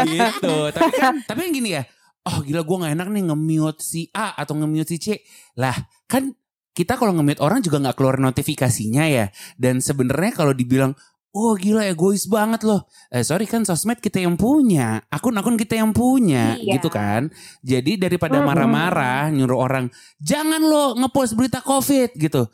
gitu. 0.12 0.56
Tapi 0.74 0.92
kan, 0.92 1.14
tapi 1.24 1.48
yang 1.48 1.54
gini 1.54 1.70
ya. 1.78 1.82
Oh 2.22 2.38
gila 2.38 2.62
gue 2.62 2.76
gak 2.86 2.94
enak 2.94 3.08
nih 3.10 3.22
nge-mute 3.26 3.80
si 3.82 4.06
A 4.14 4.38
atau 4.38 4.54
nge-mute 4.54 4.94
si 4.94 4.98
C. 5.02 5.06
Lah 5.58 5.74
kan 6.06 6.30
kita 6.72 6.94
kalau 6.94 7.12
nge-mute 7.18 7.42
orang 7.42 7.60
juga 7.60 7.82
gak 7.82 7.96
keluar 7.98 8.16
notifikasinya 8.22 9.04
ya. 9.10 9.26
Dan 9.58 9.82
sebenarnya 9.82 10.32
kalau 10.36 10.54
dibilang 10.54 10.94
Oh 11.32 11.56
gila 11.56 11.88
egois 11.88 12.28
banget 12.28 12.60
loh. 12.60 12.84
Eh 13.08 13.24
sorry 13.24 13.48
kan 13.48 13.64
sosmed 13.64 14.04
kita 14.04 14.20
yang 14.20 14.36
punya. 14.36 15.00
Akun-akun 15.08 15.56
kita 15.56 15.80
yang 15.80 15.96
punya 15.96 16.60
Iya. 16.60 16.76
gitu 16.76 16.92
kan. 16.92 17.32
Jadi 17.64 17.96
daripada 17.96 18.44
marah-marah 18.44 19.32
nyuruh 19.32 19.56
orang. 19.56 19.88
Jangan 20.20 20.60
lo 20.60 20.92
ngepost 21.00 21.32
berita 21.32 21.64
covid 21.64 22.12
gitu. 22.20 22.52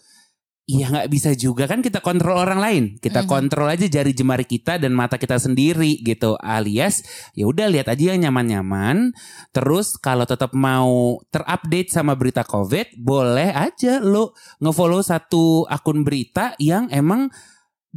Iya 0.68 0.92
nggak 0.92 1.08
bisa 1.08 1.32
juga 1.32 1.64
kan 1.64 1.80
kita 1.80 2.04
kontrol 2.04 2.38
orang 2.38 2.60
lain. 2.60 2.84
Kita 3.00 3.24
kontrol 3.24 3.72
aja 3.72 3.88
jari 3.88 4.12
jemari 4.12 4.44
kita 4.44 4.76
dan 4.76 4.92
mata 4.94 5.16
kita 5.18 5.40
sendiri 5.40 5.98
gitu. 6.04 6.36
Alias 6.38 7.02
ya 7.32 7.48
udah 7.48 7.72
lihat 7.72 7.88
aja 7.88 8.14
yang 8.14 8.28
nyaman-nyaman. 8.28 9.16
Terus 9.50 9.96
kalau 9.98 10.22
tetap 10.28 10.52
mau 10.52 11.18
terupdate 11.32 11.88
sama 11.90 12.14
berita 12.14 12.44
covid, 12.44 12.94
boleh 13.00 13.48
aja 13.48 13.98
lo 13.98 14.36
ngefollow 14.60 15.00
satu 15.00 15.64
akun 15.66 16.04
berita 16.04 16.52
yang 16.60 16.86
emang 16.92 17.32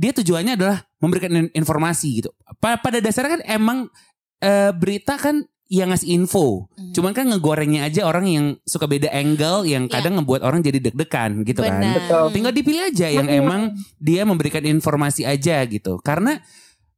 dia 0.02 0.12
tujuannya 0.18 0.58
adalah 0.58 0.82
memberikan 0.98 1.30
in- 1.30 1.54
informasi 1.54 2.26
gitu. 2.26 2.34
Pa- 2.58 2.82
pada 2.82 2.98
dasarnya 2.98 3.38
kan 3.38 3.44
emang 3.46 3.78
eh, 4.42 4.74
berita 4.74 5.22
kan 5.22 5.46
yang 5.70 5.94
ngasih 5.94 6.18
info. 6.18 6.68
Hmm. 6.74 6.92
Cuman 6.92 7.14
kan 7.14 7.30
ngegorengnya 7.30 7.86
aja 7.88 8.04
orang 8.04 8.26
yang 8.28 8.46
suka 8.66 8.90
beda 8.90 9.08
angle 9.14 9.64
yang 9.64 9.86
Iya. 9.86 10.02
kadang 10.02 10.20
ngebuat 10.20 10.42
orang 10.42 10.60
jadi 10.60 10.82
deg-degan 10.82 11.46
gitu 11.46 11.62
kan. 11.62 11.78
Benar. 11.80 11.96
Betul. 11.96 12.26
Tinggal 12.34 12.54
dipilih 12.58 12.84
aja 12.92 13.08
yang 13.08 13.30
emang 13.30 13.78
dia 13.96 14.26
memberikan 14.26 14.66
informasi 14.66 15.24
aja 15.24 15.62
gitu. 15.70 16.02
Karena 16.02 16.42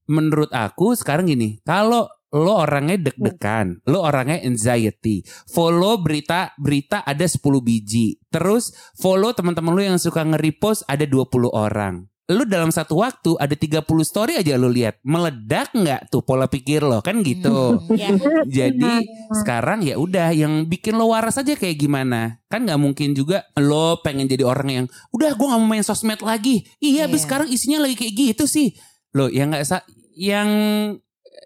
menurut 0.09 0.49
aku 0.49 0.97
sekarang 0.97 1.29
gini, 1.29 1.61
kalau 1.61 2.09
lo 2.33 2.53
orangnya 2.57 2.97
deg-degan, 2.97 3.77
lo 3.85 4.01
orangnya 4.01 4.41
anxiety, 4.41 5.21
follow 5.45 6.01
berita 6.01 6.49
berita 6.57 7.05
ada 7.05 7.29
10 7.29 7.61
biji. 7.61 8.17
Terus 8.33 8.73
follow 8.97 9.37
teman-teman 9.37 9.69
lo 9.69 9.81
yang 9.85 9.99
suka 10.01 10.25
nge-repost 10.25 10.89
ada 10.89 11.05
20 11.05 11.53
orang. 11.53 12.09
Lu 12.31 12.47
dalam 12.47 12.71
satu 12.71 13.03
waktu 13.03 13.35
ada 13.35 13.51
30 13.51 13.83
story 14.07 14.39
aja 14.39 14.55
lo 14.55 14.71
lihat. 14.71 14.95
Meledak 15.03 15.75
nggak 15.75 16.07
tuh 16.07 16.23
pola 16.23 16.47
pikir 16.47 16.79
lo 16.79 17.03
kan 17.03 17.19
gitu. 17.19 17.83
Ya. 17.99 18.15
Jadi 18.47 19.03
sekarang 19.43 19.83
ya 19.83 19.99
udah 19.99 20.31
yang 20.31 20.63
bikin 20.63 20.95
lo 20.95 21.11
waras 21.11 21.35
aja 21.35 21.51
kayak 21.51 21.75
gimana. 21.75 22.39
Kan 22.47 22.63
nggak 22.63 22.79
mungkin 22.79 23.11
juga 23.11 23.43
lo 23.59 23.99
pengen 23.99 24.31
jadi 24.31 24.47
orang 24.47 24.69
yang 24.71 24.85
udah 25.11 25.35
gue 25.35 25.47
nggak 25.51 25.61
mau 25.61 25.67
main 25.67 25.83
sosmed 25.83 26.23
lagi. 26.23 26.63
Iya, 26.79 27.03
Iya. 27.03 27.11
abis 27.11 27.27
sekarang 27.27 27.51
isinya 27.51 27.83
lagi 27.83 27.99
kayak 27.99 28.13
gitu 28.15 28.47
sih. 28.47 28.71
Lo 29.11 29.27
yang 29.27 29.51
nggak 29.51 29.67
sa 29.67 29.83
yang 30.15 30.47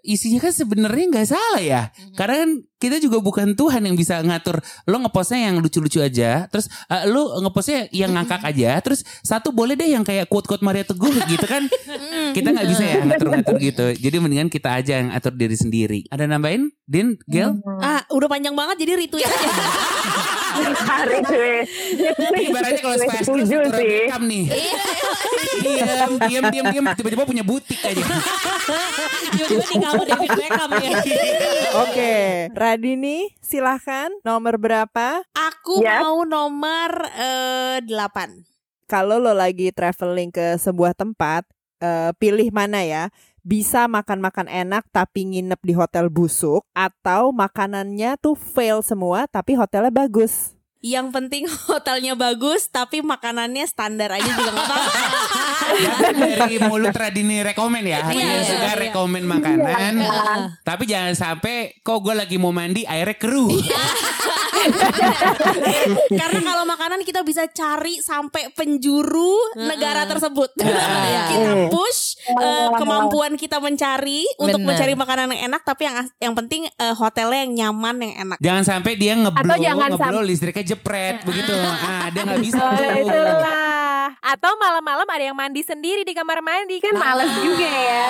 isinya 0.06 0.38
kan 0.38 0.54
sebenarnya 0.54 1.04
nggak 1.10 1.28
salah 1.28 1.62
ya. 1.62 1.82
Karena 2.14 2.46
kan 2.46 2.52
kita 2.78 3.02
juga 3.02 3.18
bukan 3.18 3.58
Tuhan 3.58 3.82
yang 3.84 3.98
bisa 3.98 4.22
ngatur. 4.22 4.62
Lo 4.86 5.02
ngepostnya 5.02 5.50
yang 5.50 5.58
lucu-lucu 5.58 5.98
aja, 5.98 6.46
terus 6.46 6.70
eh, 6.86 7.04
lo 7.10 7.42
ngepostnya 7.42 7.90
yang 7.90 8.14
ngangkak 8.14 8.42
aja, 8.46 8.78
terus 8.80 9.02
satu 9.26 9.50
boleh 9.50 9.74
deh 9.74 9.90
yang 9.90 10.06
kayak 10.06 10.30
quote-quote 10.30 10.62
Maria 10.62 10.86
Teguh 10.86 11.12
gitu 11.26 11.46
kan. 11.46 11.66
kita 12.36 12.54
nggak 12.54 12.66
bisa 12.70 12.84
ya 12.86 12.96
ngatur-ngatur 13.04 13.56
gitu. 13.58 13.86
Jadi 13.98 14.16
mendingan 14.22 14.48
kita 14.48 14.78
aja 14.78 15.02
yang 15.02 15.10
atur 15.10 15.34
diri 15.34 15.58
sendiri. 15.58 16.00
Ada 16.08 16.30
nambahin, 16.30 16.70
Din, 16.86 17.18
Gel? 17.26 17.58
Ah, 17.82 18.06
udah 18.14 18.28
panjang 18.30 18.54
banget 18.54 18.86
jadi 18.86 18.92
retweet 18.96 19.26
aja. 19.26 19.38
Ibaratnya 22.38 22.80
kalau 22.82 22.96
Spice 22.98 23.28
Girls 23.46 23.72
rekam 23.74 24.22
nih. 24.26 24.44
diam, 25.58 26.12
diam, 26.22 26.44
diam, 26.50 26.66
diam, 26.72 26.86
tiba-tiba 26.94 27.24
punya 27.26 27.44
butik 27.44 27.78
aja. 27.82 28.02
Tiba-tiba 29.28 29.64
tinggal 29.68 29.90
sama 29.94 30.04
David 30.08 30.30
Beckham 30.34 30.70
ya. 30.80 30.90
Oke, 31.84 32.12
Radini 32.68 33.32
silahkan 33.40 34.12
nomor 34.28 34.60
berapa? 34.60 35.24
Aku 35.32 35.80
Ya. 35.80 36.04
mau 36.04 36.28
nomor 36.28 37.08
eh, 37.16 37.80
8. 37.80 38.44
Kalau 38.84 39.16
lo 39.16 39.32
lagi 39.32 39.72
traveling 39.72 40.28
ke 40.28 40.60
sebuah 40.60 40.92
tempat, 40.92 41.48
eh, 41.80 42.12
pilih 42.20 42.52
mana 42.52 42.84
ya? 42.84 43.08
Bisa 43.40 43.88
makan-makan 43.88 44.52
enak 44.52 44.84
tapi 44.92 45.24
nginep 45.32 45.56
di 45.64 45.72
hotel 45.72 46.12
busuk 46.12 46.60
atau 46.76 47.32
makanannya 47.32 48.20
tuh 48.20 48.36
fail 48.36 48.84
semua 48.84 49.24
tapi 49.24 49.56
hotelnya 49.56 49.88
bagus. 49.88 50.52
Yang 50.78 51.06
penting 51.10 51.44
hotelnya 51.70 52.14
bagus 52.14 52.70
tapi 52.70 53.02
makanannya 53.02 53.66
standar 53.66 54.14
aja 54.14 54.30
juga 54.30 54.50
gak 54.54 54.64
apa-apa. 54.64 55.00
Dari 56.14 56.56
mulut 56.62 56.94
Radini 56.94 57.42
rekomen 57.42 57.82
ya. 57.82 58.06
Iya, 58.06 58.14
Dia 58.14 58.22
iya, 58.22 58.38
suka 58.46 58.70
iya. 58.72 58.82
rekomen 58.88 59.24
makanan. 59.26 59.94
Tapi 60.62 60.84
jangan 60.86 61.14
sampai 61.18 61.82
kok 61.82 61.98
gue 61.98 62.14
lagi 62.14 62.38
mau 62.38 62.54
mandi 62.54 62.86
airnya 62.86 63.18
keruh. 63.18 63.50
Karena 66.20 66.40
kalau 66.42 66.64
makanan 66.64 67.00
kita 67.02 67.20
bisa 67.22 67.46
cari 67.48 68.00
sampai 68.00 68.50
penjuru 68.52 69.36
negara 69.56 70.04
tersebut. 70.04 70.50
Iya. 70.98 71.24
kita 71.30 71.52
push 71.72 72.20
eh, 72.28 72.68
kemampuan 72.76 73.32
kita 73.40 73.56
mencari 73.62 74.26
untuk 74.36 74.60
Benar. 74.60 74.68
mencari 74.76 74.92
makanan 74.92 75.26
yang 75.32 75.42
enak 75.52 75.62
tapi 75.64 75.88
yang 75.88 75.96
yang 76.20 76.34
penting 76.36 76.68
eh, 76.68 76.94
hotelnya 76.94 77.44
yang 77.48 77.52
nyaman 77.54 77.96
yang 78.04 78.14
enak. 78.28 78.38
Jangan 78.38 78.64
sampai 78.66 78.92
dia 79.00 79.16
ngeblow, 79.16 79.56
Atau 79.56 79.56
jangan 79.62 79.88
ngeblow 79.96 80.22
listriknya 80.22 80.64
jepret 80.74 81.24
begitu. 81.24 81.52
Ah, 81.54 82.12
dia 82.12 82.22
nggak 82.28 82.42
bisa 82.44 82.60
Oh, 82.60 82.74
itulah. 82.76 84.12
Atau 84.20 84.52
malam-malam 84.60 85.08
ada 85.08 85.24
yang 85.24 85.36
mandi 85.36 85.62
sendiri 85.62 86.04
di 86.04 86.12
kamar 86.12 86.44
mandi 86.44 86.76
kan 86.82 86.92
males 86.92 87.32
juga 87.40 87.64
ya. 87.64 88.04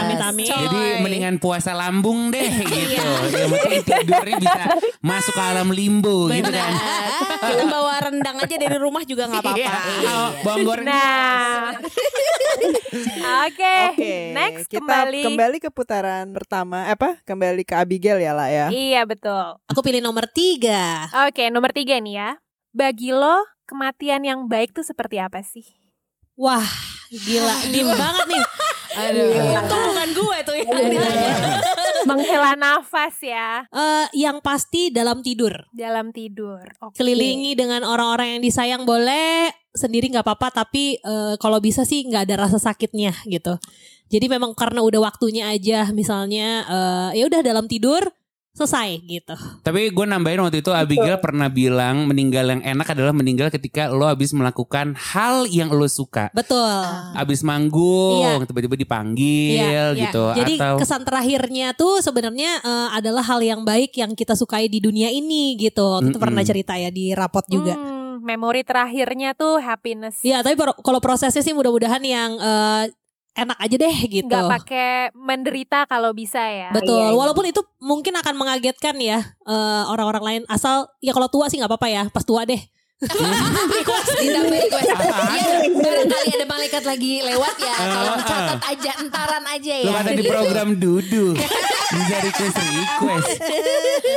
Amit-amit. 0.00 0.48
Jadi 0.48 0.82
mendingan 1.04 1.36
puasa 1.36 1.76
lambung 1.76 2.32
deh 2.32 2.48
gitu. 2.70 3.04
Yang 3.28 3.50
penting 3.52 3.82
tidurnya 3.84 4.36
bisa 4.40 4.62
masuk 5.00 5.34
ke 5.40 5.44
alam 5.56 5.68
limbo 5.72 6.28
gitu 6.28 6.52
kan. 6.52 6.72
kita 7.48 7.64
bawa 7.64 7.94
rendang 8.04 8.36
aja 8.36 8.56
dari 8.60 8.76
rumah 8.76 9.00
juga 9.08 9.24
nggak 9.24 9.40
apa-apa. 9.40 9.56
Iya. 9.56 9.72
Oh, 10.12 10.28
bawang 10.44 10.64
goreng. 10.68 10.84
Nah, 10.84 11.72
oke, 13.48 13.76
Oke, 13.96 14.14
next 14.36 14.68
kita 14.68 14.84
kembali. 14.84 15.22
kembali 15.24 15.56
ke 15.64 15.70
putaran 15.72 16.28
pertama. 16.36 16.92
Eh, 16.92 16.92
Apa? 16.92 17.16
Kembali 17.24 17.64
ke 17.64 17.72
Abigail 17.72 18.20
ya 18.20 18.36
lah 18.36 18.52
ya. 18.52 18.66
Iya 18.68 19.08
betul. 19.08 19.56
Aku 19.72 19.80
pilih 19.80 20.04
nomor 20.04 20.28
tiga. 20.28 21.08
Oke, 21.24 21.48
nomor 21.48 21.72
tiga 21.72 21.96
nih 21.96 22.20
ya. 22.20 22.30
Bagi 22.76 23.16
lo, 23.16 23.40
kematian 23.64 24.20
yang 24.28 24.44
baik 24.44 24.76
tuh 24.76 24.84
seperti 24.84 25.16
apa 25.16 25.40
sih? 25.40 25.79
Wah, 26.40 26.64
gila, 27.12 27.54
deep 27.68 27.84
banget 27.84 28.26
nih. 28.32 28.44
Aduh. 28.90 29.28
Itu 29.60 29.76
bukan 29.76 30.08
gue 30.16 30.38
tuh 30.40 30.54
yang 30.56 30.68
ditanya. 30.72 31.28
Menghela 32.08 32.56
nafas 32.56 33.12
ya 33.20 33.68
Eh, 33.68 34.06
yang 34.24 34.40
pasti 34.40 34.88
dalam 34.88 35.20
tidur. 35.20 35.52
dalam 35.70 36.16
tidur. 36.16 36.64
Oke. 36.80 36.96
Kelilingi 36.96 37.52
dengan 37.52 37.84
orang-orang 37.84 38.34
yang 38.36 38.42
disayang 38.42 38.82
boleh, 38.88 39.52
sendiri 39.76 40.08
nggak 40.08 40.24
apa-apa. 40.24 40.64
Tapi 40.64 40.96
eh, 40.96 41.34
kalau 41.36 41.60
bisa 41.60 41.84
sih 41.84 42.08
nggak 42.08 42.24
ada 42.24 42.48
rasa 42.48 42.56
sakitnya 42.56 43.12
gitu. 43.28 43.60
Jadi 44.10 44.26
memang 44.26 44.56
karena 44.56 44.80
udah 44.82 45.12
waktunya 45.12 45.52
aja, 45.52 45.92
misalnya 45.92 46.64
eh, 46.66 47.20
ya 47.20 47.24
udah 47.28 47.44
dalam 47.44 47.68
tidur 47.68 48.08
selesai 48.52 48.98
gitu. 49.00 49.34
Tapi 49.62 49.88
gue 49.88 50.04
nambahin 50.04 50.40
waktu 50.40 50.58
itu 50.58 50.68
Abigail 50.68 51.16
pernah 51.16 51.46
bilang 51.46 52.04
meninggal 52.04 52.44
yang 52.48 52.62
enak 52.62 52.88
adalah 52.88 53.10
meninggal 53.10 53.48
ketika 53.48 53.86
lo 53.86 54.04
habis 54.04 54.30
melakukan 54.30 54.92
hal 54.94 55.46
yang 55.46 55.70
lo 55.70 55.86
suka. 55.86 56.28
Betul. 56.30 56.66
Habis 57.14 57.40
manggung, 57.40 58.20
Iya. 58.20 58.42
tiba-tiba 58.44 58.74
dipanggil 58.74 59.54
Iya, 59.56 59.66
iya. 59.66 60.02
gitu. 60.08 60.24
Jadi 60.34 60.54
Atau 60.56 60.76
kesan 60.78 61.02
terakhirnya 61.02 61.72
tuh 61.72 61.98
sebenarnya 62.00 62.60
eh, 62.60 62.88
adalah 62.92 63.22
hal 63.22 63.40
yang 63.40 63.62
baik 63.62 63.94
yang 63.94 64.12
kita 64.12 64.34
sukai 64.34 64.66
di 64.66 64.78
dunia 64.78 65.08
ini 65.08 65.54
gitu. 65.56 66.02
Kita 66.02 66.10
Mm-mm. 66.10 66.20
pernah 66.20 66.42
cerita 66.42 66.74
ya 66.74 66.90
di 66.90 67.14
rapot 67.14 67.46
juga. 67.46 67.74
Hmm, 67.74 68.18
memori 68.20 68.60
terakhirnya 68.60 69.32
tuh 69.32 69.56
happiness. 69.58 70.20
Iya, 70.20 70.42
tapi 70.42 70.52
pro- 70.52 70.76
kalau 70.76 70.98
prosesnya 70.98 71.40
sih 71.40 71.54
mudah-mudahan 71.54 72.02
yang 72.02 72.30
eh, 72.36 72.84
enak 73.34 73.58
aja 73.58 73.76
deh 73.78 73.96
gitu. 74.10 74.26
Nggak 74.26 74.50
pakai 74.60 74.90
menderita 75.14 75.86
kalau 75.86 76.10
bisa 76.10 76.42
ya. 76.42 76.70
Betul. 76.74 77.14
Walaupun 77.14 77.46
itu 77.46 77.62
mungkin 77.78 78.18
akan 78.18 78.34
mengagetkan 78.36 78.98
ya 78.98 79.22
eh, 79.46 79.82
orang-orang 79.86 80.24
lain. 80.24 80.42
Asal 80.50 80.90
ya 80.98 81.14
kalau 81.14 81.30
tua 81.30 81.46
sih 81.46 81.58
nggak 81.58 81.70
apa-apa 81.70 81.88
ya. 81.88 82.02
Pas 82.10 82.26
tua 82.26 82.42
deh. 82.44 82.60
Ditambah 83.00 83.72
request. 83.72 84.08
Ya, 85.40 85.56
barangkali 85.72 86.28
ada 86.36 86.46
malaikat 86.46 86.84
lagi 86.84 87.24
lewat 87.24 87.56
ya. 87.56 87.74
Kalau 87.74 88.14
catat 88.20 88.60
aja, 88.60 88.90
entaran 89.00 89.44
aja 89.48 89.74
ya. 89.80 89.88
kata 89.88 90.10
di 90.12 90.24
program 90.28 90.68
Dudu 90.76 91.32
bisa 91.90 92.16
request 92.22 92.56
request. 92.60 93.30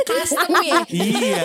Custom 0.06 0.50
ya. 0.62 0.80
iya. 0.92 1.44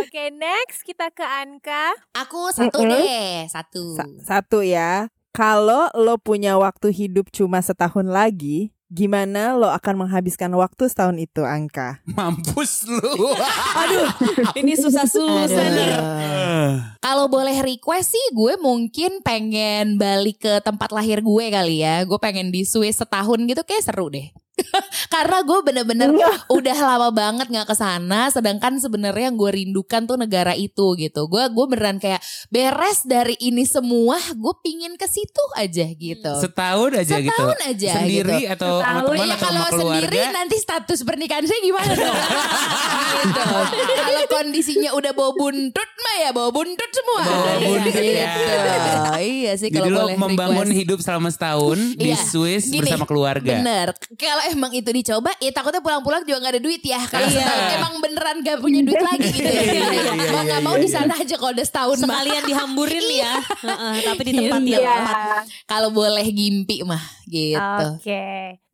Oke, 0.00 0.32
next 0.34 0.82
kita 0.82 1.12
ke 1.14 1.22
Anka. 1.22 1.94
Aku 2.16 2.50
satu 2.50 2.82
deh, 2.82 3.46
satu. 3.46 3.94
Sa- 3.94 4.10
satu 4.24 4.64
ya. 4.64 5.06
Kalau 5.34 5.90
lo 5.98 6.14
punya 6.22 6.54
waktu 6.54 6.94
hidup 6.94 7.34
cuma 7.34 7.58
setahun 7.58 8.06
lagi, 8.06 8.70
Gimana 8.94 9.58
lo 9.58 9.74
akan 9.74 10.06
menghabiskan 10.06 10.54
waktu 10.54 10.86
setahun 10.86 11.18
itu, 11.18 11.42
Angka? 11.42 11.98
Mampus 12.06 12.86
lu. 12.86 13.32
Aduh, 13.82 14.06
ini 14.54 14.78
susah-susah 14.78 15.66
nih. 15.74 15.98
Kalau 17.02 17.26
boleh 17.26 17.58
request 17.64 18.14
sih 18.14 18.26
gue 18.30 18.54
mungkin 18.62 19.18
pengen 19.26 19.98
balik 19.98 20.46
ke 20.46 20.62
tempat 20.62 20.94
lahir 20.94 21.26
gue 21.26 21.44
kali 21.50 21.82
ya. 21.82 22.06
Gue 22.06 22.22
pengen 22.22 22.54
di 22.54 22.62
Swiss 22.62 23.02
setahun 23.02 23.42
gitu 23.50 23.66
kayak 23.66 23.82
seru 23.82 24.14
deh. 24.14 24.30
Karena 25.14 25.42
gue 25.42 25.58
bener-bener 25.62 26.08
udah 26.48 26.76
lama 26.78 27.10
banget 27.10 27.46
nggak 27.48 27.66
ke 27.66 27.74
sana. 27.74 28.28
Sedangkan 28.28 28.78
sebenarnya 28.78 29.28
yang 29.28 29.36
gue 29.36 29.50
rindukan 29.52 30.04
tuh 30.04 30.14
negara 30.14 30.52
itu 30.52 30.94
gitu. 30.94 31.26
Gue 31.26 31.46
gue 31.46 31.66
beneran 31.66 31.98
kayak 31.98 32.20
beres 32.48 33.02
dari 33.02 33.34
ini 33.38 33.64
semua. 33.64 34.14
Gue 34.32 34.54
pingin 34.60 34.94
ke 34.94 35.04
situ 35.04 35.44
aja 35.54 35.86
gitu. 35.88 36.32
Setahun 36.36 36.90
aja 36.96 37.16
gitu. 37.16 37.30
Setahun 37.30 37.58
aja 37.64 37.90
Sendiri 37.96 38.38
gitu. 38.40 38.54
atau 38.54 38.72
sama 38.76 38.86
Setahun. 39.00 39.06
teman 39.10 39.24
Ya, 39.24 39.34
atau 39.34 39.40
kalau 39.40 39.58
sama 39.58 39.70
keluarga? 39.70 39.90
sendiri 40.00 40.18
nanti 40.30 40.56
status 40.56 40.98
pernikahan 41.02 41.44
saya 41.44 41.60
gimana 41.60 41.92
dong? 41.92 42.16
gitu. 43.16 43.42
Kalau 43.96 44.24
kondisinya 44.30 44.90
udah 44.92 45.12
bawa 45.12 45.30
buntut 45.32 45.90
mah 45.96 46.16
ya 46.20 46.30
bawa 46.30 46.50
buntut 46.50 46.90
semua. 46.90 47.22
Bawa 47.24 47.56
buntut 47.60 47.92
Gitu. 47.94 48.16
ya. 48.16 48.34
Iya 49.16 49.52
sih 49.54 49.68
Jadi 49.68 49.78
kalau 49.80 49.88
lo 49.88 50.00
boleh 50.04 50.16
membangun 50.16 50.66
request. 50.66 50.78
hidup 50.78 50.98
selama 51.00 51.28
setahun 51.28 51.78
di 51.94 52.10
Iya, 52.10 52.18
Swiss 52.20 52.64
gini, 52.66 52.80
bersama 52.80 53.04
keluarga. 53.04 53.54
Bener. 53.56 53.88
Kalau 54.14 54.43
emang 54.46 54.70
itu 54.70 54.86
dicoba, 54.86 55.30
ya 55.36 55.50
takutnya 55.50 55.78
pulang-pulang 55.78 56.22
juga 56.22 56.40
gak 56.40 56.52
ada 56.52 56.62
duit 56.62 56.80
ya. 56.80 57.00
Kalau 57.04 57.24
Iya. 57.24 57.40
setahun 57.40 57.66
emang 57.74 57.94
beneran 57.98 58.36
gak 58.40 58.58
punya 58.58 58.80
duit 58.80 58.98
lagi 58.98 59.28
gitu 59.28 59.44
ya. 59.44 59.62
Iya, 59.62 59.86
iya, 59.90 60.12
Mau 60.12 60.22
iya, 60.36 60.42
gak 60.48 60.60
mau 60.60 60.74
iya, 60.74 60.82
di 60.82 60.88
sana 60.88 61.12
aja 61.14 61.34
kalau 61.34 61.52
udah 61.52 61.66
setahun 61.66 61.96
mah. 61.98 62.08
Sekalian 62.14 62.42
dihamburin 62.44 63.06
ya. 63.10 63.32
Heeh, 63.40 63.94
tapi 64.02 64.20
di 64.22 64.32
tempat 64.34 64.60
Iya. 64.60 64.74
yang 64.74 64.84
tepat. 65.02 65.44
Kalau 65.64 65.88
boleh 65.90 66.26
gimpi 66.26 66.76
mah 66.82 67.02
gitu. 67.24 67.84
Oke. 67.94 68.24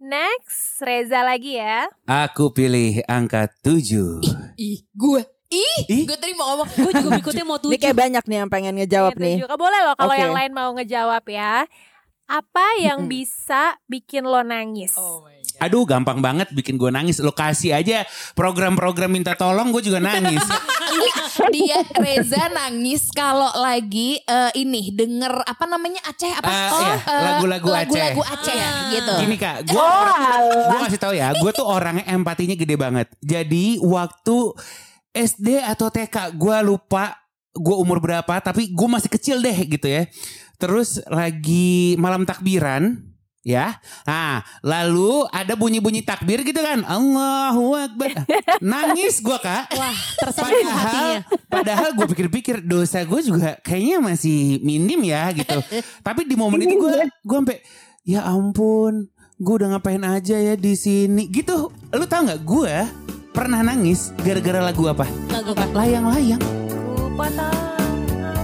Next, 0.01 0.81
Reza 0.81 1.21
lagi 1.21 1.55
ya. 1.55 1.85
Aku 2.05 2.51
pilih 2.51 3.05
angka 3.05 3.53
7. 3.61 4.25
Ih, 4.57 4.81
gue. 4.91 5.23
Ih, 5.51 5.79
Ih. 5.85 6.07
gue 6.07 6.15
tadi 6.15 6.31
mau 6.33 6.55
ngomong. 6.55 6.69
Gue 6.71 6.93
juga 6.95 7.09
berikutnya 7.13 7.43
mau 7.43 7.59
Ini 7.59 7.65
tujuh. 7.67 7.81
kayak 7.81 7.99
banyak 7.99 8.25
nih 8.25 8.37
yang 8.39 8.49
pengen 8.49 8.75
ngejawab 8.77 9.15
nih. 9.15 9.43
juga. 9.43 9.55
Boleh 9.55 9.81
loh 9.83 9.95
kalau 9.95 10.15
Oke. 10.15 10.23
yang 10.23 10.31
lain 10.31 10.51
mau 10.51 10.71
ngejawab 10.73 11.25
ya. 11.27 11.67
Apa 12.31 12.79
yang 12.79 13.11
bisa 13.11 13.75
bikin 13.91 14.23
lo 14.23 14.47
nangis? 14.47 14.95
Aduh 15.59 15.83
gampang 15.83 16.23
banget 16.23 16.47
bikin 16.55 16.79
gue 16.79 16.87
nangis. 16.87 17.19
Lokasi 17.19 17.75
aja 17.75 18.07
program-program 18.39 19.11
minta 19.11 19.35
tolong 19.35 19.75
gue 19.75 19.83
juga 19.83 19.99
nangis. 19.99 20.39
Dia 21.55 21.83
Reza 21.99 22.47
nangis 22.55 23.11
kalau 23.11 23.51
lagi 23.59 24.23
eh, 24.23 24.53
ini 24.63 24.95
denger 24.95 25.43
apa 25.43 25.65
namanya 25.67 26.07
Aceh 26.07 26.31
apa? 26.31 26.47
Iya, 26.47 26.95
eh, 27.03 27.23
lagu-lagu 27.27 27.67
Aceh. 27.67 27.99
Lagu-lagu 27.99 28.23
Aceh 28.23 28.63
gitu. 28.95 29.15
Gini 29.27 29.35
kak, 29.35 29.67
gue 29.67 29.91
gue 30.71 30.79
kasih 30.87 31.01
tahu 31.03 31.15
ya, 31.19 31.35
gue 31.35 31.51
tuh 31.51 31.67
orangnya 31.67 32.07
empatinya 32.15 32.55
gede 32.55 32.79
banget. 32.79 33.11
Jadi 33.19 33.83
waktu 33.83 34.37
SD 35.11 35.59
atau 35.67 35.91
TK, 35.91 36.39
gue 36.39 36.57
lupa 36.63 37.19
gue 37.51 37.77
umur 37.77 37.99
berapa, 37.99 38.39
tapi 38.39 38.71
gue 38.71 38.89
masih 38.89 39.11
kecil 39.11 39.43
deh 39.43 39.59
gitu 39.67 39.91
ya. 39.91 40.07
Terus 40.61 41.01
lagi 41.09 41.97
malam 41.97 42.29
takbiran, 42.29 43.01
ya. 43.41 43.81
Nah, 44.05 44.45
lalu 44.61 45.25
ada 45.33 45.57
bunyi-bunyi 45.57 46.05
takbir 46.05 46.45
gitu 46.45 46.61
kan. 46.61 46.85
Allahu 46.85 47.81
Akbar. 47.81 48.29
Nangis 48.61 49.25
gue 49.25 49.39
kak. 49.41 49.73
Wah, 49.73 49.97
tersentuh 50.21 50.69
hatinya. 50.69 51.21
Padahal, 51.49 51.97
gue 51.97 52.07
pikir-pikir 52.13 52.61
dosa 52.61 53.01
gue 53.09 53.21
juga 53.25 53.57
kayaknya 53.65 54.05
masih 54.05 54.61
minim 54.61 55.01
ya 55.01 55.33
gitu. 55.33 55.57
Tapi 56.05 56.29
di 56.29 56.37
momen 56.37 56.61
itu 56.61 56.77
gue 56.77 57.09
gue 57.09 57.37
sampai 57.41 57.59
ya 58.05 58.29
ampun, 58.29 59.09
gue 59.41 59.55
udah 59.57 59.81
ngapain 59.81 60.05
aja 60.05 60.37
ya 60.37 60.55
di 60.61 60.77
sini 60.77 61.25
gitu. 61.33 61.73
Lu 61.73 62.05
tau 62.05 62.29
nggak 62.29 62.45
gue 62.45 62.77
pernah 63.33 63.65
nangis 63.65 64.13
gara-gara 64.21 64.61
lagu 64.61 64.85
apa? 64.85 65.09
Lagu 65.33 65.57
apa? 65.57 65.65
Layang-layang. 65.73 66.43
Ku 67.01 67.09
potong 67.17 67.70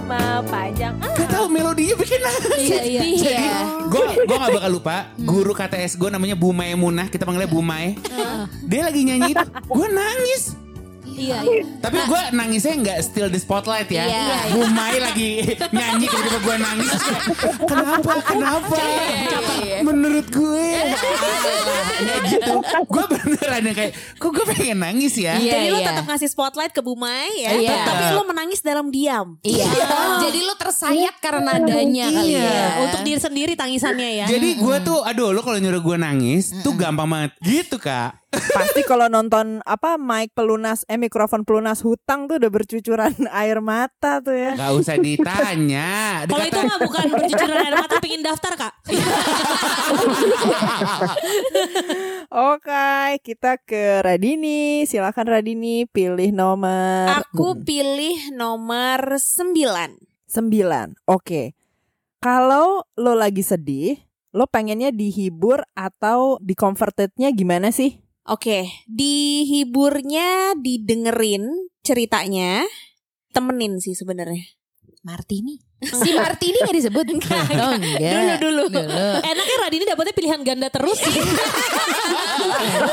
sama 0.06 0.38
panjang. 0.46 0.94
Ah, 1.02 1.10
Gak 1.18 1.28
tau 1.34 1.46
melodinya 1.50 1.94
bikin 1.98 2.20
nangis. 2.22 2.62
Iya, 2.62 2.80
iya. 2.86 3.00
Iya. 3.02 3.58
Gue 3.90 4.06
gue 4.22 4.36
gak 4.38 4.54
bakal 4.54 4.70
lupa 4.70 5.10
guru 5.18 5.50
KTS 5.50 5.98
gue 5.98 6.06
namanya 6.14 6.38
Bu 6.38 6.54
Munah 6.54 7.10
kita 7.10 7.26
panggilnya 7.26 7.50
Bu 7.50 7.58
Mai. 7.58 7.98
Dia 8.62 8.86
lagi 8.86 9.02
nyanyi 9.02 9.34
itu, 9.34 9.46
gue 9.50 9.86
nangis. 9.90 10.54
Iya, 11.16 11.38
iya. 11.42 11.62
Tapi 11.80 11.98
gue 11.98 12.22
nangisnya 12.30 12.74
nggak 12.76 12.98
still 13.02 13.28
di 13.28 13.40
spotlight 13.40 13.88
ya. 13.88 14.04
Iya. 14.04 14.52
Bu 14.52 14.68
Mai 14.68 15.00
lagi 15.00 15.40
nyanyi 15.72 16.04
tiba-tiba 16.04 16.38
gue 16.38 16.56
nangis. 16.60 16.92
Kenapa? 17.64 18.12
Kenapa? 18.22 18.76
Iya. 19.56 19.78
Menurut 19.80 20.26
gue. 20.28 20.68
Ya 21.96 22.16
gitu. 22.28 22.52
Gue 22.86 23.04
beneran 23.08 23.62
yang 23.64 23.76
kayak, 23.76 23.92
kok 24.16 24.30
gue 24.30 24.44
pengen 24.46 24.78
nangis 24.78 25.16
ya? 25.16 25.40
Iya, 25.40 25.52
Jadi 25.56 25.66
lu 25.72 25.78
iya. 25.80 25.88
tetap 25.90 26.04
ngasih 26.06 26.28
spotlight 26.28 26.72
ke 26.72 26.84
Bumai 26.84 27.32
ya, 27.40 27.50
Iya. 27.56 27.76
tapi 27.82 28.04
lu 28.12 28.22
menangis 28.28 28.60
dalam 28.60 28.92
diam. 28.92 29.40
Iya. 29.40 29.66
Jadi 30.20 30.38
lu 30.44 30.54
tersayat 30.54 31.16
karena 31.18 31.56
nadanya 31.56 32.06
kali 32.12 32.36
Iya. 32.36 32.44
ya. 32.44 32.66
Untuk 32.84 33.00
diri 33.02 33.20
sendiri 33.20 33.52
tangisannya 33.56 34.10
ya. 34.22 34.26
Jadi 34.28 34.60
gue 34.60 34.76
tuh, 34.84 35.00
aduh 35.00 35.32
lo 35.32 35.40
kalau 35.40 35.56
nyuruh 35.56 35.80
gue 35.80 35.96
nangis 35.96 36.52
tuh 36.60 36.76
gampang 36.76 37.08
banget. 37.08 37.32
Gitu 37.40 37.80
kak. 37.80 38.25
Pasti 38.34 38.82
kalau 38.82 39.06
nonton 39.06 39.62
apa 39.62 39.94
mic 39.96 40.34
pelunas 40.34 40.82
eh 40.90 40.98
mikrofon 40.98 41.46
pelunas 41.46 41.80
hutang 41.86 42.26
tuh 42.26 42.42
udah 42.42 42.50
bercucuran 42.50 43.14
air 43.40 43.62
mata 43.62 44.18
tuh 44.18 44.34
ya. 44.34 44.58
Gak 44.58 44.72
usah 44.74 44.96
ditanya. 44.98 45.88
Kalau 46.30 46.44
itu 46.44 46.60
mah 46.60 46.78
bukan 46.82 47.06
bercucuran 47.14 47.56
air 47.62 47.74
mata 47.78 47.96
pingin 48.02 48.22
daftar 48.26 48.52
kak. 48.58 48.74
Oke, 52.50 53.22
kita 53.22 53.62
ke 53.62 54.02
Radini. 54.02 54.82
Silakan 54.84 55.30
Radini 55.30 55.86
pilih 55.86 56.34
nomor 56.34 57.22
Aku 57.22 57.62
pilih 57.62 58.34
nomor 58.34 59.22
9. 59.22 59.54
9. 60.26 60.98
Oke. 61.06 61.54
Kalau 62.18 62.82
lo 62.98 63.14
lagi 63.14 63.46
sedih, 63.46 64.02
lo 64.34 64.50
pengennya 64.50 64.90
dihibur 64.90 65.62
atau 65.78 66.42
di 66.42 66.58
convertednya 66.58 67.30
gimana 67.30 67.70
sih? 67.70 68.05
Oke, 68.26 68.66
dihiburnya 68.90 70.58
didengerin 70.58 71.70
ceritanya, 71.86 72.66
temenin 73.30 73.78
sih 73.78 73.94
sebenarnya. 73.94 74.42
Martini. 75.06 75.54
Si 76.02 76.10
Martini 76.10 76.58
gak 76.58 76.74
disebut? 76.74 77.06
Enggak. 77.06 77.46
Oh, 77.62 77.72
enggak. 77.72 78.42
Dulu, 78.42 78.66
dulu. 78.66 79.06
Enaknya 79.22 79.56
Radini 79.62 79.84
dapetnya 79.84 80.10
pilihan 80.12 80.40
ganda 80.42 80.66
terus 80.66 80.98
sih. 80.98 81.14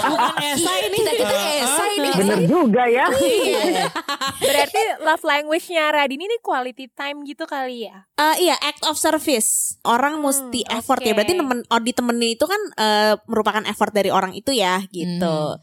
bukan 0.04 0.34
esai 0.40 0.80
ini. 0.88 0.98
Kita 1.00 1.12
kita 1.16 1.38
esai 1.60 1.92
ini. 1.98 2.10
Bener 2.14 2.40
juga 2.46 2.84
ya. 2.86 3.06
Iya. 3.10 3.88
Berarti 4.36 4.82
love 5.02 5.24
language-nya 5.24 5.86
Radini 5.92 6.24
ini 6.24 6.38
quality 6.40 6.86
time 6.90 7.24
gitu 7.24 7.44
kali 7.44 7.88
ya? 7.88 8.06
Eh, 8.16 8.46
iya, 8.46 8.56
act 8.60 8.84
of 8.86 8.96
service. 8.96 9.80
Orang 9.82 10.20
Hmm, 10.20 10.26
mesti 10.26 10.62
effort 10.70 11.02
oke. 11.02 11.08
ya. 11.08 11.14
Berarti 11.14 11.34
nemen, 11.34 11.64
oh, 11.66 11.82
ditemenin 11.82 12.36
itu 12.36 12.46
kan 12.46 12.62
eh, 12.78 13.14
merupakan 13.26 13.64
effort 13.66 13.92
dari 13.92 14.10
orang 14.10 14.32
itu 14.34 14.52
ya, 14.52 14.84
gitu. 14.88 15.58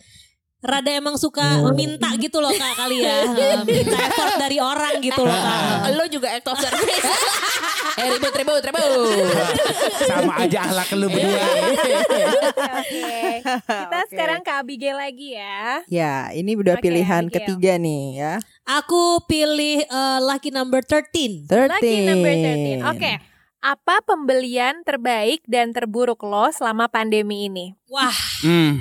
Rada 0.60 0.92
emang 0.92 1.16
suka 1.16 1.40
minta 1.72 2.12
gitu 2.14 2.36
loh 2.36 2.52
kak 2.52 2.76
kali 2.76 3.00
ya. 3.00 3.24
Eh, 3.32 3.56
Minta 3.62 3.96
effort 3.98 4.36
dari 4.36 4.56
orang 4.56 5.00
gitu 5.00 5.20
loh 5.20 5.32
kak. 5.32 5.60
Lo 5.96 6.04
juga 6.06 6.28
act 6.30 6.46
of 6.46 6.56
service. 6.56 7.04
Eh 7.90 8.06
ribut 8.08 8.32
ribut 8.32 8.62
ribut. 8.62 9.28
Sama 10.06 10.32
aja 10.38 10.64
ahlak 10.64 10.88
lu 10.94 11.08
berdua. 11.08 11.42
Oke. 12.70 13.40
Kita 13.42 13.98
Oke. 13.98 14.08
sekarang 14.08 14.40
ke 14.40 14.52
Abigail 14.52 14.96
lagi 14.96 15.34
ya. 15.34 15.82
Ya, 15.86 16.14
ini 16.30 16.54
udah 16.54 16.76
Oke, 16.76 16.86
pilihan 16.86 17.26
Abigail. 17.26 17.36
ketiga 17.40 17.72
nih 17.76 18.02
ya. 18.16 18.32
Aku 18.64 19.20
pilih 19.24 19.82
eh, 19.82 20.18
lucky 20.22 20.48
number 20.48 20.80
13. 20.80 21.44
13. 21.44 21.68
Lagi 21.68 21.94
number 22.04 22.32
13. 22.32 22.90
Oke. 22.90 23.12
Apa 23.60 24.00
pembelian 24.02 24.80
terbaik 24.80 25.44
dan 25.44 25.72
terburuk 25.72 26.22
lo 26.22 26.48
selama 26.48 26.88
pandemi 26.88 27.44
ini? 27.46 27.76
Wah, 27.86 28.14
Hmm. 28.40 28.80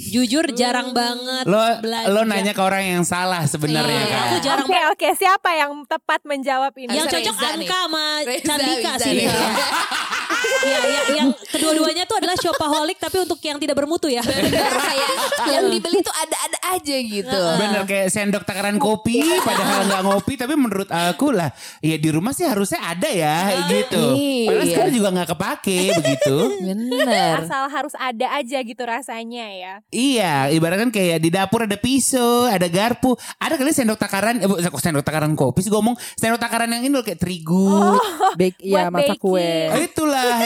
Jujur 0.00 0.46
jarang 0.52 0.92
banget 0.92 1.42
Lo 1.44 1.58
belanja. 1.76 2.06
lo 2.08 2.22
nanya 2.22 2.52
ke 2.52 2.60
orang 2.60 2.86
yang 2.88 3.02
salah 3.02 3.42
sebenarnya 3.44 3.98
Iya. 3.98 4.06
kak. 4.08 4.22
Aku 4.22 4.36
jarang 4.40 4.64
Oke, 4.64 4.80
oke. 4.92 5.08
Siapa 5.12 5.50
yang 5.52 5.72
tepat 5.84 6.20
menjawab 6.22 6.72
ini? 6.76 6.92
yang 6.92 7.04
Reza 7.04 7.18
cocok 7.18 7.34
nih. 7.34 7.66
Anka 7.66 7.78
sama 7.80 8.04
Reza 8.22 8.46
Candika 8.46 8.92
bisa 8.92 9.04
sih. 9.04 9.16
nih. 9.16 9.26
ya, 10.60 10.78
ya, 10.80 11.00
yang 11.14 11.28
kedua-duanya 11.52 12.04
tuh 12.04 12.16
adalah 12.16 12.34
shopaholic 12.34 12.96
tapi 12.96 13.16
untuk 13.18 13.38
yang 13.40 13.56
tidak 13.56 13.74
bermutu 13.74 14.06
ya. 14.06 14.20
Bener 14.20 14.72
kayak 14.88 15.10
yang 15.48 15.64
dibeli 15.66 16.00
tuh 16.00 16.12
ada-ada 16.12 16.58
aja 16.70 16.96
gitu. 16.96 17.40
Bener 17.56 17.82
kayak 17.84 18.08
sendok 18.08 18.44
takaran 18.44 18.76
kopi 18.76 19.20
padahal 19.40 19.86
nggak 19.86 20.02
ngopi 20.04 20.34
tapi 20.34 20.54
menurut 20.54 20.88
aku 20.88 21.30
lah 21.30 21.50
ya 21.78 21.96
di 21.96 22.08
rumah 22.08 22.30
sih 22.30 22.44
harusnya 22.44 22.82
ada 22.84 23.08
ya 23.08 23.36
gitu. 23.66 24.02
Padahal 24.44 24.56
Iya. 24.58 24.70
sekarang 24.70 24.92
juga 24.92 25.08
nggak 25.10 25.28
kepake 25.30 25.78
begitu. 25.96 26.36
Bener. 26.68 27.34
Asal 27.40 27.64
harus 27.68 27.94
ada 27.94 28.26
aja 28.34 28.58
gitu 28.60 28.82
rasanya 28.82 29.46
ya. 29.48 29.72
Iya, 29.88 30.34
ibaratkan 30.50 30.88
kayak 30.88 31.18
di 31.18 31.30
dapur 31.30 31.64
ada 31.64 31.76
pisau, 31.76 32.44
ada 32.44 32.66
garpu, 32.66 33.14
ada 33.36 33.54
kali 33.54 33.70
sendok 33.70 33.96
takaran, 33.96 34.38
eh, 34.38 34.48
sendok 34.76 35.02
takaran 35.02 35.32
kopi 35.32 35.60
sih 35.60 35.72
ngomong 35.72 35.94
sendok 36.14 36.38
takaran 36.38 36.68
yang 36.68 36.82
ini 36.82 36.92
loh 36.92 37.02
kayak 37.02 37.18
terigu. 37.18 37.96
Bake, 38.34 38.58
iya 38.60 38.88
Buat 38.88 38.94
masak 38.94 39.16
kue. 39.18 39.40
baking. 39.40 39.68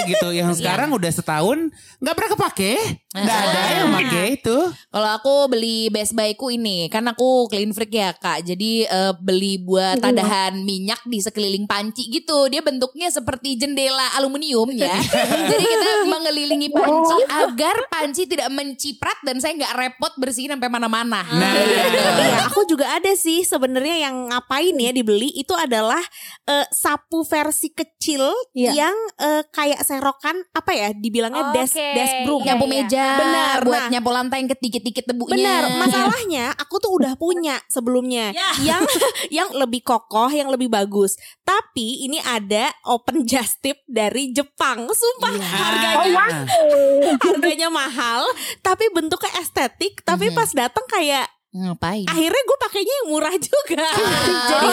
Gitu. 0.09 0.29
Yang 0.35 0.61
sekarang 0.61 0.91
udah 0.93 1.11
setahun 1.13 1.59
nggak 2.01 2.15
pernah 2.15 2.31
kepake. 2.37 2.73
Nggak 3.13 3.39
ada 3.45 3.61
yang 3.77 3.89
pakai 4.01 4.25
itu. 4.41 4.57
Kalau 4.73 5.11
aku 5.13 5.35
beli 5.53 5.93
Best 5.93 6.17
Buy-ku 6.17 6.49
ini, 6.49 6.89
kan 6.89 7.05
aku 7.05 7.47
clean 7.53 7.77
freak 7.77 7.93
ya 7.93 8.17
kak. 8.17 8.41
Jadi 8.43 8.89
eh, 8.89 9.13
beli 9.21 9.61
buat 9.61 10.01
tadahan 10.01 10.57
minyak 10.65 11.05
di 11.05 11.21
sekeliling 11.21 11.69
panci 11.69 12.09
gitu. 12.09 12.49
Dia 12.49 12.65
bentuknya 12.65 13.13
seperti 13.13 13.61
jendela 13.61 14.17
aluminium 14.17 14.73
ya. 14.73 14.97
Jadi 15.53 15.65
kita 15.65 15.89
mengelilingi 16.09 16.69
panci 16.73 17.17
agar 17.29 17.77
panci 17.93 18.25
tidak 18.25 18.49
menciprat 18.49 19.21
dan 19.21 19.37
saya 19.39 19.61
nggak 19.61 19.75
repot 19.77 20.13
bersihin 20.17 20.57
sampai 20.57 20.73
mana-mana. 20.73 21.21
Nah. 21.23 21.53
Iya, 21.53 22.49
aku 22.49 22.65
juga 22.65 22.97
ada 22.97 23.13
sih 23.13 23.45
sebenarnya 23.45 24.09
yang 24.09 24.33
ngapain 24.33 24.73
ya 24.73 24.91
dibeli 24.91 25.29
itu 25.37 25.53
adalah 25.53 26.01
eh, 26.49 26.67
sapu 26.73 27.23
versi 27.29 27.69
kecil 27.71 28.25
Iya. 28.57 28.73
yang 28.89 28.97
eh, 29.21 29.43
kayak 29.49 29.85
serokan 29.85 30.41
apa 30.53 30.73
ya 30.73 30.89
dibilangnya 30.97 31.53
desk 31.53 31.77
Oke. 31.77 31.89
desk 31.95 32.15
broom. 32.25 32.41
Nyapu 32.43 32.65
Iya, 32.73 32.89
iya. 33.03 33.19
Benar, 33.19 33.57
buat 33.67 33.83
nah. 33.83 33.91
nyapu 33.91 34.11
lantai 34.11 34.39
yang 34.43 34.49
dikit-dikit 34.55 35.05
debunya. 35.11 35.35
Benar, 35.35 35.63
masalahnya 35.83 36.45
aku 36.55 36.79
tuh 36.79 36.93
udah 36.95 37.19
punya 37.19 37.59
sebelumnya 37.67 38.31
Ya. 38.33 38.51
yang 38.63 38.83
yang 39.29 39.49
lebih 39.53 39.83
kokoh, 39.83 40.31
yang 40.31 40.49
lebih 40.49 40.71
bagus. 40.71 41.19
Tapi 41.43 42.07
ini 42.07 42.23
ada 42.23 42.71
open 42.87 43.25
just 43.31 43.59
tip 43.61 43.83
dari 43.85 44.31
Jepang. 44.31 44.87
Sumpah 44.89 45.35
harganya 45.37 46.47
harganya 47.27 47.69
mahal, 47.69 48.23
tapi 48.61 48.87
bentuknya 48.95 49.43
estetik, 49.43 50.01
tapi 50.03 50.31
Mhm. 50.31 50.37
pas 50.39 50.51
datang 50.53 50.87
kayak 50.87 51.27
Ngapain? 51.53 52.09
akhirnya 52.09 52.43
gue 52.43 52.59
pakainya 52.59 52.95
yang 52.97 53.09
murah 53.13 53.35
juga. 53.37 53.85
Ah, 53.85 54.49
Jadi 54.57 54.67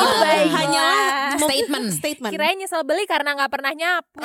hanyalah 0.48 1.06
mem- 1.36 1.44
Statement. 1.44 1.86
Statement. 1.92 2.32
Kirain 2.32 2.56
nyesel 2.56 2.82
beli 2.82 3.04
karena 3.04 3.36
nggak 3.36 3.52
pernah 3.52 3.72
nyapu. 3.76 4.16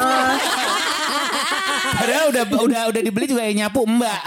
Padahal 1.99 2.25
udah 2.31 2.43
udah 2.47 2.83
udah 2.88 3.03
dibeli 3.03 3.27
juga 3.27 3.43
yang 3.43 3.67
nyapu 3.67 3.83
mbak. 3.85 4.21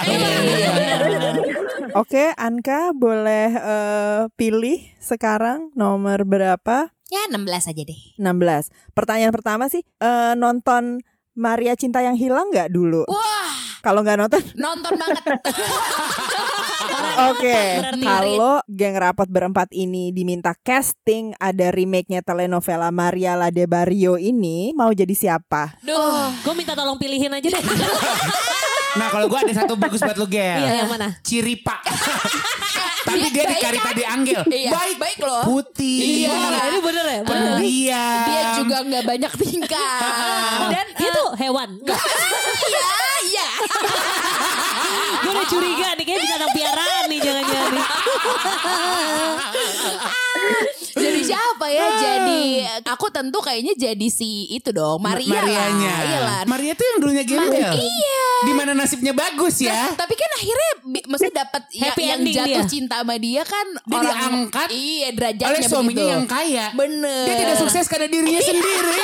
Oke, 1.95 2.35
Anka 2.35 2.91
boleh 2.91 3.47
eh, 3.49 4.21
pilih 4.35 4.77
sekarang 4.99 5.71
nomor 5.73 6.27
berapa? 6.27 6.91
Ya 7.07 7.23
16 7.31 7.71
aja 7.71 7.81
deh. 7.81 7.99
16. 8.19 8.91
Pertanyaan 8.91 9.31
pertama 9.31 9.71
sih, 9.71 9.81
eh, 10.03 10.35
nonton 10.35 10.99
Maria 11.31 11.73
Cinta 11.73 12.03
yang 12.03 12.19
Hilang 12.19 12.51
nggak 12.51 12.69
dulu? 12.69 13.07
Wah, 13.07 13.55
Kalau 13.79 14.03
nggak 14.03 14.19
nonton, 14.19 14.43
nonton 14.59 14.93
banget. 14.99 15.23
oke. 17.31 17.59
Kalau 17.97 18.61
geng 18.67 18.95
rapot 18.97 19.27
berempat 19.27 19.69
ini 19.73 20.13
diminta 20.13 20.53
casting 20.61 21.33
ada 21.37 21.73
remake-nya 21.73 22.21
telenovela 22.21 22.93
Maria 22.93 23.33
La 23.33 23.49
de 23.49 23.65
Barrio 23.65 24.15
ini, 24.15 24.71
mau 24.73 24.93
jadi 24.93 25.13
siapa? 25.13 25.79
Duh. 25.81 26.29
Gue 26.43 26.53
minta 26.53 26.77
tolong 26.77 26.97
pilihin 26.97 27.33
aja 27.33 27.47
deh. 27.47 27.63
Nah 28.97 29.13
kalau 29.13 29.29
gue 29.29 29.37
ada 29.37 29.53
satu 29.53 29.77
bagus 29.77 30.01
buat 30.01 30.17
lu 30.17 30.25
Gel. 30.25 30.57
Iya, 30.57 30.81
yang 30.81 30.89
mana? 30.89 31.13
Ciripa. 31.21 31.77
Tapi 33.07 33.29
dia 33.31 33.45
di 33.45 33.55
Baik 33.55 33.63
Karita 33.63 33.89
kan? 33.93 33.95
di 33.95 34.03
Anggel. 34.03 34.41
Iya, 34.49 34.71
Baik. 34.73 34.95
baik 34.99 35.19
loh. 35.21 35.43
Putih. 35.45 36.25
Iya. 36.25 36.33
Ini 36.73 36.79
bener 36.81 37.05
ya? 37.05 37.19
Bener. 37.21 37.55
Pendiam. 37.61 38.25
Dia 38.25 38.41
juga 38.57 38.77
nggak 38.83 39.03
banyak 39.05 39.33
tingkah. 39.37 40.01
Dan 40.73 40.87
Itu 40.97 41.23
hewan. 41.37 41.69
iya, 42.67 42.89
iya. 43.29 43.47
Gue 45.17 45.31
udah 45.33 45.47
curiga 45.49 45.87
nih 45.97 46.05
kayak 46.05 46.19
binatang 46.21 46.51
piaraan 46.53 47.03
nih 47.09 47.19
jangan-jangan 47.23 47.71
nih. 47.73 47.87
Jadi 50.97 51.19
siapa 51.23 51.65
ya? 51.67 51.85
Jadi 51.93 52.41
aku 52.83 53.05
tentu 53.09 53.37
kayaknya 53.37 53.73
jadi 53.75 54.07
si 54.07 54.47
itu 54.49 54.71
dong, 54.71 54.97
Maria 54.97 55.35
Marianya. 55.35 55.91
lah. 55.91 56.03
Iya 56.03 56.19
lah. 56.19 56.39
Maria 56.45 56.71
tuh 56.73 56.83
yang 56.83 56.97
dulunya 56.99 57.23
Gembel. 57.23 57.69
Iya. 57.69 58.23
Di 58.39 58.51
mana 58.51 58.71
nasibnya 58.73 59.11
bagus 59.11 59.59
ya. 59.59 59.91
Tapi 59.93 60.13
kan 60.13 60.29
akhirnya 60.31 60.69
mesti 61.05 61.27
dapat 61.31 61.61
yang, 61.71 61.83
Happy 61.83 62.01
yang 62.03 62.19
ending 62.19 62.35
jatuh 62.35 62.63
dia. 62.63 62.67
cinta 62.67 62.95
sama 62.97 63.15
dia 63.17 63.41
kan 63.43 63.65
Dia 63.83 63.95
orang 63.95 64.15
diangkat 64.15 64.67
Iya, 64.69 65.07
derajatnya 65.11 65.47
Oleh 65.51 65.61
suaminya 65.63 65.95
begitu. 65.95 66.13
yang 66.13 66.23
kaya. 66.27 66.65
Bener. 66.73 67.23
Dia 67.25 67.35
tidak 67.35 67.55
sukses 67.59 67.85
karena 67.87 68.07
dirinya 68.07 68.41
sendiri. 68.45 68.99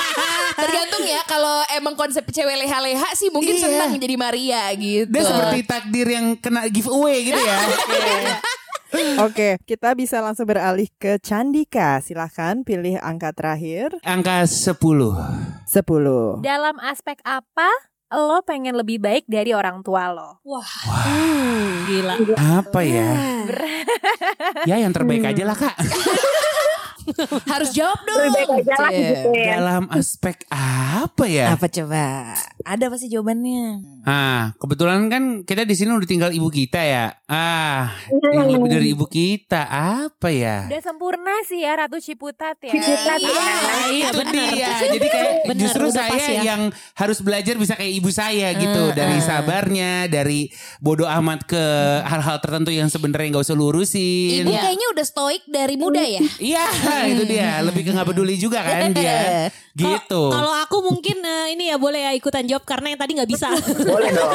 Tergantung 0.60 1.02
ya 1.04 1.20
kalau 1.24 1.56
emang 1.72 1.94
konsep 1.94 2.24
cewek 2.26 2.56
leha-leha 2.58 3.08
sih 3.12 3.28
mungkin 3.28 3.52
Iya. 3.52 3.64
senang 3.64 3.90
jadi 3.96 4.14
Maria 4.16 4.62
gitu. 4.72 5.08
Dia 5.08 5.22
seperti 5.24 5.58
takdir 5.62 6.06
yang 6.08 6.26
kena 6.34 6.66
giveaway 6.66 7.22
gitu 7.24 7.38
ya. 7.38 7.56
Oke, 9.26 9.58
kita 9.66 9.94
bisa 9.94 10.18
langsung 10.18 10.46
beralih 10.46 10.90
ke 10.98 11.18
Candika. 11.22 12.02
Silahkan 12.02 12.62
pilih 12.66 12.98
angka 12.98 13.30
terakhir. 13.30 13.94
Angka 14.02 14.42
10. 14.46 14.74
10. 15.66 16.42
Dalam 16.42 16.76
aspek 16.82 17.22
apa 17.22 17.70
lo 18.10 18.42
pengen 18.42 18.74
lebih 18.74 18.98
baik 18.98 19.24
dari 19.30 19.54
orang 19.54 19.86
tua 19.86 20.10
lo? 20.10 20.42
Hmm, 20.42 21.86
gila. 21.86 22.14
Apa 22.34 22.80
ya? 22.82 23.10
ya 24.66 24.76
yang 24.82 24.90
terbaik 24.90 25.22
aja 25.22 25.42
lah 25.46 25.56
kak. 25.56 25.74
Harus 27.52 27.70
jawab 27.72 27.98
dong. 28.04 28.18
Lebih 28.20 28.32
baik 28.34 28.50
aja 28.62 28.74
lah 28.76 28.90
Cie. 28.90 29.00
gitu 29.12 29.30
ya. 29.32 29.52
Dalam 29.56 29.84
aspek 29.92 30.36
apa 30.52 31.24
ya? 31.26 31.46
Apa 31.54 31.66
coba? 31.66 32.34
Ada 32.64 32.84
pasti 32.88 33.06
jawabannya. 33.08 33.64
Ah, 34.04 34.52
kebetulan 34.56 35.08
kan 35.12 35.22
kita 35.44 35.68
di 35.68 35.74
sini 35.76 35.92
udah 35.92 36.08
tinggal 36.08 36.30
ibu 36.32 36.48
kita 36.48 36.80
ya. 36.80 37.12
Ah, 37.28 37.92
yang 38.10 38.48
lebih 38.48 38.70
dari 38.70 38.88
ibu 38.92 39.06
kita 39.06 39.68
apa 39.68 40.28
ya? 40.32 40.68
Udah 40.68 40.82
sempurna 40.82 41.34
sih 41.44 41.62
ya 41.62 41.76
Ratu 41.76 42.00
Ciputat 42.00 42.56
ya. 42.60 42.72
Ciputat 42.72 43.18
ya. 43.20 43.30
Ah, 43.30 43.86
itu 43.92 44.16
benar. 44.16 44.50
dia. 44.54 44.68
Jadi 44.80 45.08
kayak 45.08 45.32
Benar, 45.46 45.60
justru 45.60 45.84
saya 45.92 46.16
ya. 46.16 46.42
yang 46.42 46.62
harus 46.96 47.18
belajar 47.20 47.54
bisa 47.56 47.74
kayak 47.76 47.92
ibu 47.92 48.10
saya 48.10 48.52
gitu 48.56 48.92
dari 48.92 49.18
sabarnya, 49.20 50.08
dari 50.08 50.48
bodoh 50.80 51.08
amat 51.08 51.44
ke 51.44 51.64
hal-hal 52.04 52.36
tertentu 52.40 52.70
yang 52.72 52.88
sebenarnya 52.88 53.36
nggak 53.36 53.44
usah 53.46 53.56
lurusin. 53.56 54.44
Ibu 54.44 54.52
kayaknya 54.52 54.86
udah 54.96 55.06
stoik 55.06 55.42
dari 55.46 55.74
muda 55.76 56.02
ya. 56.02 56.20
Iya, 56.40 56.64
itu 57.06 57.22
dia. 57.24 57.60
Lebih 57.62 57.82
ke 57.86 57.90
nggak 57.92 58.08
peduli 58.08 58.34
juga 58.36 58.60
kan 58.60 58.90
dia. 58.98 59.48
Gitu. 59.70 60.22
Kalau 60.28 60.52
aku 60.52 60.82
mungkin 60.82 61.22
eh, 61.22 61.54
ini 61.54 61.70
ya 61.70 61.76
boleh 61.78 62.10
ya 62.10 62.12
ikutan 62.12 62.44
jawab 62.44 62.66
karena 62.66 62.92
yang 62.92 63.00
tadi 63.00 63.12
nggak 63.16 63.30
bisa. 63.30 63.48
Boleh 63.90 64.10
dong. 64.10 64.32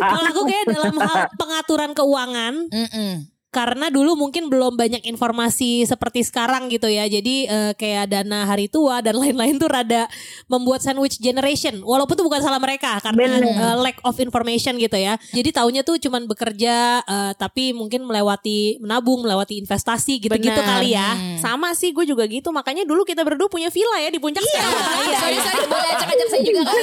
Kalau 0.00 0.28
aku 0.32 0.42
kayak 0.48 0.66
dalam 0.72 0.94
hal 0.96 1.18
pengaturan 1.36 1.90
keuangan 1.92 2.54
Mm-mm. 2.72 3.12
Karena 3.52 3.92
dulu 3.92 4.16
mungkin 4.16 4.48
belum 4.48 4.80
banyak 4.80 5.04
informasi 5.04 5.84
seperti 5.84 6.24
sekarang 6.24 6.72
gitu 6.72 6.88
ya. 6.88 7.04
Jadi 7.04 7.44
eh, 7.44 7.72
kayak 7.76 8.08
dana 8.08 8.48
hari 8.48 8.72
tua 8.72 9.04
dan 9.04 9.12
lain-lain 9.22 9.60
tuh 9.60 9.68
rada 9.68 10.08
membuat 10.48 10.80
sandwich 10.80 11.20
generation. 11.20 11.84
Walaupun 11.84 12.16
itu 12.16 12.24
bukan 12.24 12.40
salah 12.40 12.56
mereka 12.56 12.96
karena 13.04 13.38
Bener. 13.38 13.44
eh, 13.44 13.76
lack 13.76 14.00
of 14.08 14.16
information 14.24 14.80
gitu 14.80 14.96
ya. 14.96 15.20
Jadi 15.36 15.52
taunya 15.52 15.84
tuh 15.84 16.00
cuman 16.00 16.24
bekerja 16.24 17.04
eh, 17.04 17.32
tapi 17.36 17.76
mungkin 17.76 18.08
melewati 18.08 18.80
menabung, 18.80 19.20
melewati 19.20 19.60
investasi 19.60 20.16
gitu-gitu 20.16 20.60
kali 20.64 20.96
ya. 20.96 21.36
Sama 21.36 21.76
sih 21.76 21.92
gue 21.92 22.08
juga 22.08 22.24
gitu. 22.24 22.48
Makanya 22.56 22.88
dulu 22.88 23.04
kita 23.04 23.20
berdua 23.20 23.52
punya 23.52 23.68
villa 23.68 24.00
ya 24.00 24.08
di 24.08 24.16
puncak 24.16 24.40
sekarang. 24.40 24.80
Iya, 25.12 25.18
sorry, 25.20 25.38
sorry, 25.44 25.66
boleh 25.68 25.88
ajak-ajak 25.92 26.28
saya 26.32 26.42
juga 26.42 26.60
kan? 26.64 26.74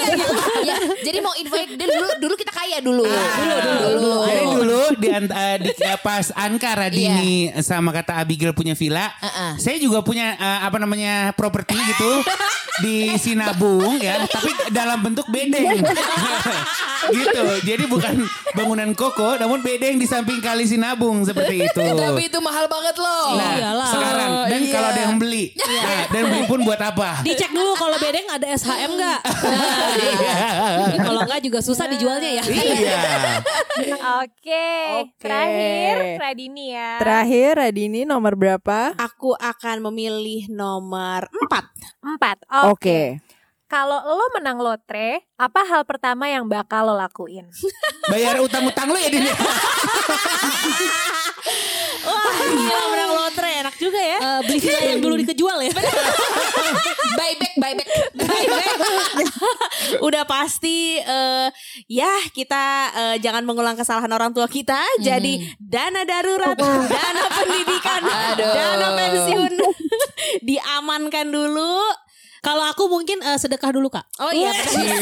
ya, 0.61 0.75
jadi 1.01 1.17
mau 1.17 1.33
invite 1.33 1.71
dulu, 1.81 2.07
dulu 2.21 2.33
kita 2.37 2.51
kaya 2.53 2.77
dulu. 2.77 3.01
dulu, 3.09 3.55
dulu, 3.57 3.89
dulu. 3.89 4.17
Jadi 4.29 4.43
dulu 4.53 4.81
di, 5.01 5.07
eh, 5.09 5.57
di 5.65 5.71
pas 6.05 6.25
Anka 6.59 6.75
Radini 6.75 7.55
sama 7.63 7.95
kata 7.95 8.19
Abigail 8.19 8.51
punya 8.51 8.75
villa, 8.75 9.07
Uh-uh. 9.23 9.55
saya 9.55 9.79
juga 9.79 10.03
punya 10.03 10.35
eh, 10.35 10.59
apa 10.67 10.75
namanya 10.75 11.31
properti 11.31 11.71
gitu 11.71 12.19
di 12.83 13.15
Sinabung 13.15 13.95
ya, 13.95 14.27
tapi 14.27 14.51
dalam 14.67 14.99
bentuk 14.99 15.23
bedeng. 15.31 15.79
gitu. 17.15 17.43
Jadi 17.63 17.83
bukan 17.87 18.27
bangunan 18.53 18.89
koko, 18.91 19.39
namun 19.39 19.63
bedeng 19.63 19.95
di 19.95 20.07
samping 20.07 20.43
kali 20.43 20.67
Sinabung 20.67 21.23
seperti 21.23 21.63
itu. 21.69 21.83
Tapi 22.03 22.27
itu 22.27 22.39
mahal 22.43 22.65
banget 22.67 22.95
loh. 22.99 23.39
Nah, 23.39 23.53
Iyalah. 23.55 23.89
sekarang 23.91 24.31
dan 24.49 24.61
iya. 24.61 24.71
kalau 24.73 24.87
ada 24.91 25.01
yang 25.07 25.15
beli, 25.19 25.45
nah, 25.55 26.03
dan 26.11 26.23
beli 26.27 26.43
pun 26.49 26.59
buat 26.65 26.81
apa? 26.81 27.23
Dicek 27.23 27.51
dulu 27.51 27.71
kalau 27.77 27.97
bedeng 27.97 28.27
ada 28.29 28.47
SHM 28.51 28.91
nggak? 28.99 29.19
Nah, 29.23 30.77
Jadi 30.89 30.97
kalau 31.03 31.21
nggak 31.25 31.41
juga 31.45 31.59
susah 31.63 31.85
dijualnya 31.87 32.31
ya. 32.41 32.43
Iya. 32.45 32.99
Oke, 34.23 34.67
Oke. 35.05 35.15
terakhir 35.21 35.95
Radini 36.19 36.48
ya. 36.57 36.97
Terakhir 37.01 37.59
Radini 37.59 38.07
nomor 38.07 38.33
berapa? 38.39 38.95
Aku 38.97 39.35
akan 39.35 39.91
memilih 39.91 40.49
nomor 40.49 41.29
4. 41.29 42.07
Empat. 42.15 42.37
Oke. 42.69 43.19
Oke. 43.19 43.28
Kalau 43.69 44.01
lo 44.01 44.25
menang 44.33 44.57
lotre, 44.57 45.29
apa 45.37 45.61
hal 45.61 45.85
pertama 45.85 46.25
yang 46.25 46.49
bakal 46.49 46.89
lo 46.89 46.97
lakuin? 46.97 47.45
Bayar 48.11 48.41
utang-utang 48.41 48.89
lu 48.89 48.97
ya 48.97 49.13
Din. 49.13 49.29
Wah, 52.09 52.33
gila 52.49 52.83
menang 52.89 53.11
lotre 53.13 53.49
enak 53.61 53.75
juga 53.77 54.01
ya. 54.01 54.17
Eh, 54.17 54.41
beli 54.49 54.57
villa 54.57 54.81
yang 54.81 55.01
dulu 55.05 55.21
dikejual 55.21 55.61
ya. 55.69 55.73
Buyback, 57.19 57.53
buyback. 57.61 57.87
Udah 60.01 60.25
pasti 60.25 60.97
eh, 60.97 61.47
ya 61.85 62.09
kita 62.33 62.63
eh, 62.89 63.15
jangan 63.21 63.45
mengulang 63.45 63.77
kesalahan 63.77 64.09
orang 64.09 64.33
tua 64.33 64.49
kita. 64.49 64.81
Jadi 64.97 65.45
dana 65.61 66.09
darurat, 66.09 66.57
dana 66.57 67.25
pendidikan, 67.37 68.01
Aduh. 68.33 68.49
dana 68.49 68.87
pensiun 68.97 69.53
diamankan 70.41 71.29
dulu. 71.29 72.08
Kalau 72.39 72.63
aku 72.63 72.87
mungkin 72.87 73.19
eh, 73.19 73.35
sedekah 73.35 73.75
dulu 73.75 73.91
kak. 73.91 74.07
Oh 74.17 74.31
iya. 74.31 74.55
Swiss, 74.55 74.95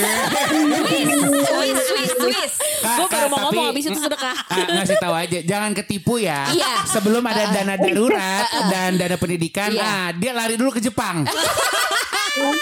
Swiss, 1.78 2.12
Swiss. 2.18 2.54
Kak, 2.82 2.98
Gue 2.98 3.08
baru 3.08 3.28
Kak, 3.28 3.30
mau 3.30 3.40
ngomong 3.50 3.66
habis 3.70 3.86
itu 3.86 4.00
sedekah. 4.00 4.36
Ah, 4.48 4.66
ngasih 4.74 4.98
tahu 4.98 5.14
aja, 5.14 5.40
jangan 5.46 5.72
ketipu 5.76 6.18
ya. 6.18 6.50
Iya. 6.50 6.82
Sebelum 6.88 7.22
ada 7.22 7.54
dana 7.54 7.76
darurat 7.78 8.48
dan 8.74 8.98
dana 8.98 9.16
pendidikan, 9.16 9.70
Iya. 9.70 9.84
ah 9.86 10.08
dia 10.16 10.32
lari 10.34 10.58
dulu 10.58 10.74
ke 10.74 10.82
Jepang. 10.82 11.22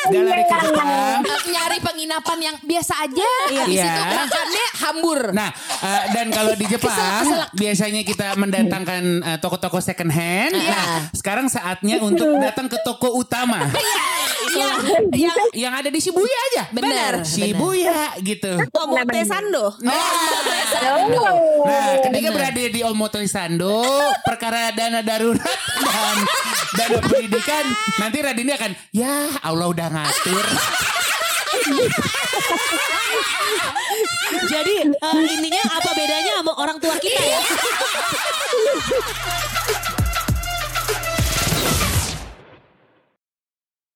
dia 0.05 0.21
lari 0.21 0.43
ke 0.43 0.55
Jepang. 0.61 0.89
Eh, 1.25 1.41
nyari 1.49 1.77
penginapan 1.79 2.37
yang 2.41 2.55
biasa 2.61 2.93
aja. 3.01 3.29
Habis 3.49 3.75
Iya. 3.75 3.85
itu 3.85 4.01
makannya 4.13 4.65
hambur. 4.79 5.19
Nah, 5.31 5.49
eh, 5.81 6.03
dan 6.11 6.27
kalau 6.29 6.53
di 6.53 6.65
Jepang 6.65 7.25
biasanya 7.53 8.01
kita 8.01 8.35
mendatangkan 8.35 9.03
eh, 9.23 9.37
toko-toko 9.39 9.79
second 9.79 10.11
hand. 10.11 10.53
Iya. 10.53 10.71
Nah, 10.71 10.85
sekarang 11.11 11.47
saatnya 11.47 11.99
untuk 11.99 12.27
datang 12.37 12.67
ke 12.67 12.77
toko 12.81 13.15
utama. 13.15 13.65
yang, 14.55 14.77
Yang 15.11 15.37
yang 15.51 15.73
ada 15.73 15.89
di 15.89 15.99
Shibuya 15.99 16.37
aja. 16.51 16.63
Benar, 16.71 17.13
Shibuya 17.23 18.15
gitu. 18.21 18.55
Omote 18.71 19.21
Sando. 19.25 19.75
Nah, 21.65 21.97
ketika 22.01 22.29
berada 22.31 22.61
di 22.61 22.81
Omoto 22.83 23.19
Sando, 23.25 23.83
perkara 24.23 24.71
dana 24.71 25.01
darurat 25.01 25.59
dan 25.81 26.15
dana 26.75 26.97
pendidikan, 27.01 27.65
nanti 27.97 28.17
Radini 28.21 28.51
akan, 28.53 28.71
ya 28.91 29.27
Allah 29.41 29.64
gue 29.65 29.73
udah 29.73 29.89
ngatur 29.89 30.45
Jadi 34.45 34.75
uh, 34.93 35.21
intinya 35.25 35.63
apa 35.73 35.89
bedanya 35.97 36.31
sama 36.37 36.53
orang 36.61 36.77
tua 36.77 36.93
kita 37.01 37.17
ya? 37.17 37.41